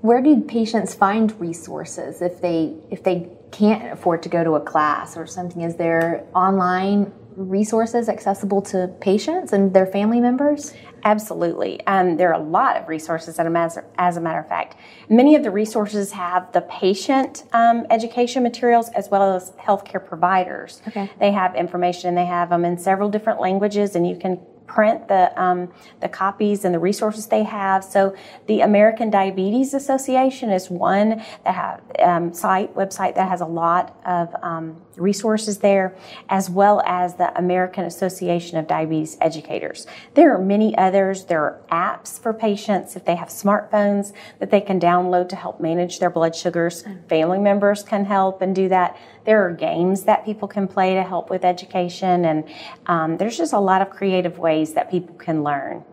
Where 0.00 0.22
do 0.22 0.40
patients 0.40 0.94
find 0.94 1.38
resources 1.40 2.22
if 2.22 2.40
they 2.40 2.76
if 2.90 3.02
they 3.02 3.28
can't 3.50 3.92
afford 3.92 4.22
to 4.22 4.28
go 4.28 4.44
to 4.44 4.52
a 4.52 4.60
class 4.60 5.16
or 5.16 5.26
something? 5.26 5.62
Is 5.62 5.76
there 5.76 6.24
online 6.34 7.12
resources 7.38 8.08
accessible 8.08 8.60
to 8.60 8.88
patients 9.00 9.52
and 9.52 9.72
their 9.72 9.86
family 9.86 10.20
members? 10.20 10.74
Absolutely. 11.04 11.84
Um, 11.86 12.16
there 12.16 12.30
are 12.30 12.40
a 12.40 12.44
lot 12.44 12.76
of 12.76 12.88
resources, 12.88 13.38
as, 13.38 13.78
as 13.96 14.16
a 14.16 14.20
matter 14.20 14.40
of 14.40 14.48
fact. 14.48 14.76
Many 15.08 15.36
of 15.36 15.44
the 15.44 15.50
resources 15.50 16.12
have 16.12 16.52
the 16.52 16.62
patient 16.62 17.44
um, 17.52 17.86
education 17.90 18.42
materials 18.42 18.88
as 18.90 19.08
well 19.08 19.34
as 19.34 19.52
healthcare 19.52 20.04
providers. 20.04 20.82
Okay. 20.88 21.08
They 21.20 21.30
have 21.30 21.54
information, 21.54 22.08
and 22.08 22.18
they 22.18 22.26
have 22.26 22.50
them 22.50 22.64
in 22.64 22.76
several 22.76 23.08
different 23.08 23.40
languages, 23.40 23.94
and 23.94 24.08
you 24.08 24.16
can 24.16 24.40
print 24.68 25.08
the 25.08 25.32
um, 25.42 25.72
the 26.00 26.08
copies 26.08 26.64
and 26.64 26.74
the 26.74 26.78
resources 26.78 27.26
they 27.26 27.42
have. 27.42 27.82
So 27.82 28.14
the 28.46 28.60
American 28.60 29.10
Diabetes 29.10 29.74
Association 29.74 30.50
is 30.50 30.70
one 30.70 31.22
that 31.44 31.54
have 31.54 31.82
um, 31.98 32.32
site 32.32 32.74
website 32.74 33.14
that 33.16 33.28
has 33.28 33.40
a 33.40 33.46
lot 33.46 33.98
of 34.06 34.34
um, 34.42 34.80
resources 34.96 35.58
there, 35.58 35.96
as 36.28 36.50
well 36.50 36.82
as 36.84 37.14
the 37.14 37.36
American 37.38 37.84
Association 37.84 38.58
of 38.58 38.66
Diabetes 38.66 39.16
Educators. 39.20 39.86
There 40.14 40.34
are 40.34 40.38
many 40.38 40.76
others. 40.76 41.24
There 41.24 41.42
are 41.42 41.60
apps 41.70 42.20
for 42.20 42.32
patients 42.32 42.94
if 42.94 43.04
they 43.04 43.16
have 43.16 43.28
smartphones 43.28 44.12
that 44.38 44.50
they 44.50 44.60
can 44.60 44.78
download 44.78 45.28
to 45.30 45.36
help 45.36 45.60
manage 45.60 45.98
their 45.98 46.10
blood 46.10 46.36
sugars. 46.36 46.84
Family 47.08 47.38
members 47.38 47.82
can 47.82 48.04
help 48.04 48.42
and 48.42 48.54
do 48.54 48.68
that. 48.68 48.96
There 49.28 49.46
are 49.46 49.52
games 49.52 50.04
that 50.04 50.24
people 50.24 50.48
can 50.48 50.66
play 50.66 50.94
to 50.94 51.02
help 51.02 51.28
with 51.28 51.44
education, 51.44 52.24
and 52.24 52.44
um, 52.86 53.18
there's 53.18 53.36
just 53.36 53.52
a 53.52 53.58
lot 53.58 53.82
of 53.82 53.90
creative 53.90 54.38
ways 54.38 54.72
that 54.72 54.90
people 54.90 55.14
can 55.16 55.44
learn. 55.44 55.84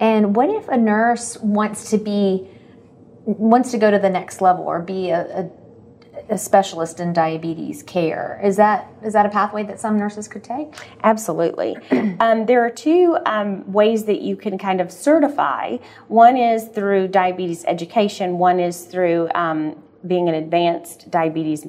And 0.00 0.34
what 0.34 0.50
if 0.50 0.66
a 0.66 0.76
nurse 0.76 1.36
wants 1.38 1.90
to 1.90 1.98
be 1.98 2.48
wants 3.26 3.70
to 3.70 3.78
go 3.78 3.92
to 3.92 3.98
the 4.00 4.10
next 4.10 4.40
level 4.40 4.64
or 4.64 4.80
be 4.80 5.10
a, 5.10 5.20
a 5.38 5.50
a 6.30 6.38
specialist 6.38 6.98
in 6.98 7.12
diabetes 7.12 7.84
care. 7.84 8.40
Is 8.42 8.56
that 8.56 8.88
is 9.04 9.12
that 9.12 9.24
a 9.24 9.28
pathway 9.28 9.62
that 9.62 9.78
some 9.78 9.96
nurses 9.96 10.26
could 10.26 10.42
take? 10.42 10.74
Absolutely. 11.04 11.76
um, 12.18 12.46
there 12.46 12.64
are 12.64 12.70
two 12.70 13.18
um, 13.24 13.70
ways 13.70 14.04
that 14.06 14.20
you 14.20 14.34
can 14.34 14.58
kind 14.58 14.80
of 14.80 14.90
certify. 14.90 15.76
One 16.08 16.36
is 16.36 16.66
through 16.66 17.08
diabetes 17.08 17.64
education. 17.66 18.38
One 18.38 18.58
is 18.58 18.84
through 18.84 19.28
um, 19.36 19.80
being 20.06 20.28
an 20.28 20.34
advanced 20.34 21.08
diabetes 21.08 21.66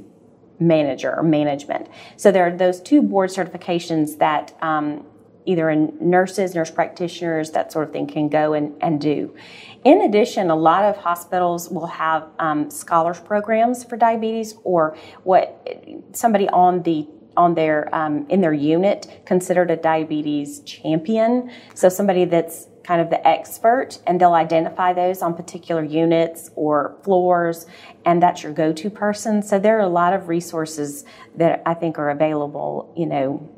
manager 0.60 1.14
or 1.16 1.24
management. 1.24 1.88
So 2.18 2.32
there 2.32 2.48
are 2.48 2.56
those 2.56 2.80
two 2.82 3.02
board 3.02 3.30
certifications 3.30 4.18
that 4.20 4.56
um, 4.62 5.06
either 5.46 5.70
in 5.70 5.96
nurses, 6.00 6.56
nurse 6.56 6.72
practitioners, 6.72 7.52
that 7.52 7.72
sort 7.72 7.88
of 7.88 7.94
thing 7.94 8.08
can 8.08 8.30
go 8.30 8.54
and, 8.54 8.74
and 8.82 9.00
do. 9.00 9.36
In 9.84 10.02
addition, 10.02 10.50
a 10.50 10.56
lot 10.56 10.86
of 10.86 10.98
hospitals 10.98 11.70
will 11.70 11.88
have 11.88 12.28
um, 12.40 12.70
scholars 12.70 13.20
programs 13.20 13.84
for 13.84 13.98
diabetes 13.98 14.56
or 14.64 14.96
what 15.24 15.68
somebody 16.14 16.48
on 16.50 16.84
the 16.84 17.08
on 17.36 17.56
their 17.56 17.94
um, 17.94 18.28
in 18.30 18.42
their 18.42 18.54
unit 18.54 19.24
considered 19.26 19.72
a 19.72 19.76
diabetes 19.76 20.60
champion. 20.62 21.52
So 21.74 21.90
somebody 21.90 22.26
that's 22.26 22.68
kind 22.84 23.02
of 23.02 23.10
the 23.10 23.28
expert 23.28 24.00
and 24.06 24.20
they'll 24.20 24.34
identify 24.34 24.94
those 24.94 25.22
on 25.22 25.34
particular 25.34 25.84
units 25.84 26.52
or 26.56 26.98
floors 27.04 27.66
and 28.06 28.22
that's 28.22 28.44
your 28.44 28.52
go-to 28.52 28.90
person 28.90 29.42
so 29.42 29.58
there 29.58 29.78
are 29.78 29.82
a 29.82 29.88
lot 29.88 30.14
of 30.14 30.28
resources 30.28 31.06
that 31.36 31.62
i 31.66 31.74
think 31.74 31.98
are 31.98 32.10
available 32.10 32.94
you 32.98 33.06
know 33.06 33.50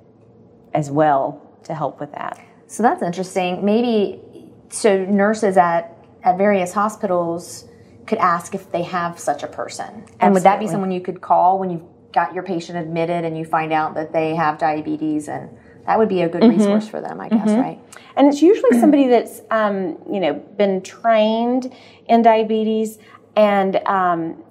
as 0.75 0.91
well 0.91 1.41
to 1.63 1.73
help 1.73 1.99
with 1.99 2.11
that. 2.11 2.39
So 2.67 2.83
that's 2.83 3.01
interesting. 3.01 3.65
Maybe 3.65 4.21
so 4.69 5.05
nurses 5.05 5.57
at 5.57 5.91
at 6.23 6.37
various 6.37 6.73
hospitals 6.73 7.65
could 8.07 8.17
ask 8.17 8.53
if 8.53 8.71
they 8.71 8.83
have 8.83 9.19
such 9.19 9.43
a 9.43 9.47
person. 9.47 9.87
And 9.87 9.95
Absolutely. 9.95 10.33
would 10.33 10.43
that 10.43 10.59
be 10.59 10.67
someone 10.67 10.91
you 10.91 11.01
could 11.01 11.21
call 11.21 11.59
when 11.59 11.69
you've 11.69 11.83
got 12.11 12.33
your 12.33 12.43
patient 12.43 12.77
admitted 12.77 13.25
and 13.25 13.37
you 13.37 13.45
find 13.45 13.71
out 13.71 13.93
that 13.95 14.11
they 14.11 14.35
have 14.35 14.57
diabetes 14.57 15.27
and 15.27 15.49
that 15.85 15.99
would 15.99 16.09
be 16.09 16.21
a 16.21 16.29
good 16.29 16.41
mm-hmm. 16.41 16.57
resource 16.57 16.87
for 16.87 17.01
them, 17.01 17.19
I 17.19 17.29
guess, 17.29 17.47
mm-hmm. 17.47 17.61
right? 17.61 17.79
And 18.15 18.27
it's 18.27 18.41
usually 18.41 18.79
somebody 18.79 19.07
that's, 19.07 19.41
um, 19.51 19.97
you 20.11 20.19
know, 20.19 20.33
been 20.33 20.81
trained 20.81 21.73
in 22.07 22.21
diabetes 22.21 22.97
and 23.35 23.75
um, 23.87 24.43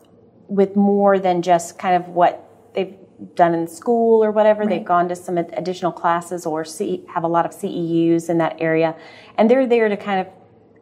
with 0.48 0.76
more 0.76 1.18
than 1.18 1.42
just 1.42 1.78
kind 1.78 1.96
of 1.96 2.08
what 2.08 2.48
they've 2.74 2.94
done 3.34 3.54
in 3.54 3.66
school 3.66 4.22
or 4.22 4.30
whatever. 4.30 4.60
Right. 4.60 4.70
They've 4.70 4.84
gone 4.84 5.08
to 5.08 5.16
some 5.16 5.38
additional 5.38 5.92
classes 5.92 6.46
or 6.46 6.64
see, 6.64 7.04
have 7.12 7.24
a 7.24 7.28
lot 7.28 7.46
of 7.46 7.52
CEUs 7.52 8.28
in 8.28 8.38
that 8.38 8.56
area, 8.60 8.96
and 9.36 9.50
they're 9.50 9.66
there 9.66 9.88
to 9.88 9.96
kind 9.96 10.20
of 10.20 10.28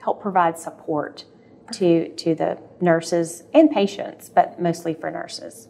help 0.02 0.20
provide 0.20 0.58
support 0.58 1.24
to 1.72 2.08
to 2.08 2.34
the 2.34 2.58
nurses 2.80 3.44
and 3.54 3.70
patients, 3.70 4.28
but 4.28 4.60
mostly 4.60 4.94
for 4.94 5.10
nurses. 5.10 5.68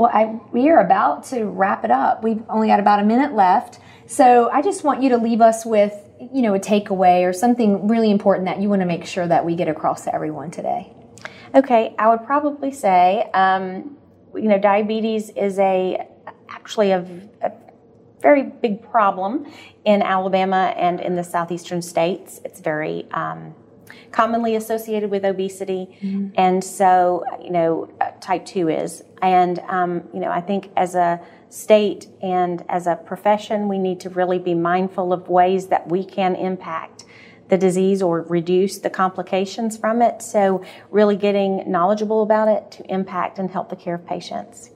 Well, 0.00 0.10
I, 0.14 0.40
we 0.50 0.70
are 0.70 0.80
about 0.80 1.24
to 1.24 1.44
wrap 1.44 1.84
it 1.84 1.90
up. 1.90 2.24
We've 2.24 2.42
only 2.48 2.68
got 2.68 2.80
about 2.80 3.00
a 3.00 3.04
minute 3.04 3.34
left, 3.34 3.80
so 4.06 4.48
I 4.48 4.62
just 4.62 4.82
want 4.82 5.02
you 5.02 5.10
to 5.10 5.18
leave 5.18 5.42
us 5.42 5.66
with 5.66 5.94
you 6.18 6.40
know 6.40 6.54
a 6.54 6.58
takeaway 6.58 7.28
or 7.28 7.34
something 7.34 7.86
really 7.86 8.10
important 8.10 8.46
that 8.46 8.62
you 8.62 8.70
want 8.70 8.80
to 8.80 8.86
make 8.86 9.04
sure 9.04 9.28
that 9.28 9.44
we 9.44 9.56
get 9.56 9.68
across 9.68 10.04
to 10.04 10.14
everyone 10.14 10.50
today. 10.50 10.90
Okay, 11.54 11.94
I 11.98 12.08
would 12.08 12.24
probably 12.24 12.72
say 12.72 13.28
um, 13.34 13.98
you 14.34 14.48
know, 14.48 14.58
diabetes 14.58 15.28
is 15.36 15.58
a 15.58 16.08
actually 16.48 16.92
a, 16.92 17.00
a 17.42 17.52
very 18.22 18.44
big 18.44 18.82
problem 18.82 19.52
in 19.84 20.00
Alabama 20.00 20.72
and 20.78 21.00
in 21.00 21.14
the 21.14 21.24
southeastern 21.24 21.82
states. 21.82 22.40
It's 22.42 22.60
very 22.60 23.06
um, 23.10 23.54
commonly 24.12 24.56
associated 24.56 25.10
with 25.10 25.26
obesity, 25.26 25.94
mm-hmm. 26.00 26.30
and 26.36 26.64
so 26.64 27.22
you 27.44 27.50
know, 27.50 27.92
type 28.22 28.46
two 28.46 28.70
is. 28.70 29.04
And 29.22 29.58
um, 29.60 30.08
you 30.12 30.20
know, 30.20 30.30
I 30.30 30.40
think 30.40 30.70
as 30.76 30.94
a 30.94 31.20
state 31.48 32.06
and 32.22 32.64
as 32.68 32.86
a 32.86 32.96
profession, 32.96 33.68
we 33.68 33.78
need 33.78 34.00
to 34.00 34.10
really 34.10 34.38
be 34.38 34.54
mindful 34.54 35.12
of 35.12 35.28
ways 35.28 35.66
that 35.68 35.88
we 35.88 36.04
can 36.04 36.34
impact 36.36 37.04
the 37.48 37.58
disease 37.58 38.00
or 38.00 38.22
reduce 38.22 38.78
the 38.78 38.90
complications 38.90 39.76
from 39.76 40.00
it. 40.02 40.22
So, 40.22 40.64
really 40.90 41.16
getting 41.16 41.70
knowledgeable 41.70 42.22
about 42.22 42.48
it 42.48 42.70
to 42.72 42.84
impact 42.92 43.38
and 43.38 43.50
help 43.50 43.68
the 43.68 43.76
care 43.76 43.96
of 43.96 44.06
patients. 44.06 44.70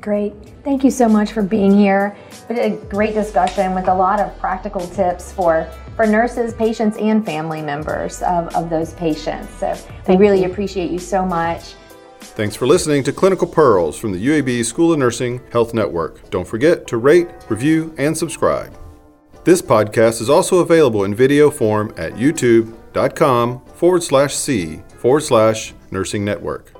Great. 0.00 0.32
Thank 0.62 0.84
you 0.84 0.90
so 0.90 1.08
much 1.08 1.32
for 1.32 1.42
being 1.42 1.76
here. 1.76 2.16
a 2.48 2.70
great 2.88 3.14
discussion 3.14 3.74
with 3.74 3.88
a 3.88 3.94
lot 3.94 4.20
of 4.20 4.36
practical 4.38 4.86
tips 4.88 5.32
for, 5.32 5.68
for 5.96 6.06
nurses, 6.06 6.54
patients, 6.54 6.96
and 6.98 7.24
family 7.24 7.62
members 7.62 8.22
of, 8.22 8.54
of 8.54 8.70
those 8.70 8.94
patients. 8.94 9.50
So 9.58 9.74
Thank 9.74 10.08
we 10.08 10.16
really 10.16 10.42
you. 10.44 10.50
appreciate 10.50 10.90
you 10.90 10.98
so 10.98 11.24
much. 11.26 11.74
Thanks 12.20 12.54
for 12.54 12.66
listening 12.66 13.02
to 13.04 13.12
Clinical 13.12 13.46
Pearls 13.46 13.98
from 13.98 14.12
the 14.12 14.24
UAB 14.24 14.64
School 14.64 14.92
of 14.92 14.98
Nursing 14.98 15.40
Health 15.50 15.74
Network. 15.74 16.30
Don't 16.30 16.46
forget 16.46 16.86
to 16.88 16.96
rate, 16.96 17.28
review, 17.48 17.94
and 17.98 18.16
subscribe. 18.16 18.76
This 19.44 19.62
podcast 19.62 20.20
is 20.20 20.28
also 20.28 20.58
available 20.58 21.04
in 21.04 21.14
video 21.14 21.50
form 21.50 21.92
at 21.96 22.12
youtube.com 22.14 23.64
forward 23.74 24.02
slash 24.02 24.34
C 24.34 24.82
forward 24.98 25.20
slash 25.22 25.74
nursing 25.90 26.24
network. 26.24 26.77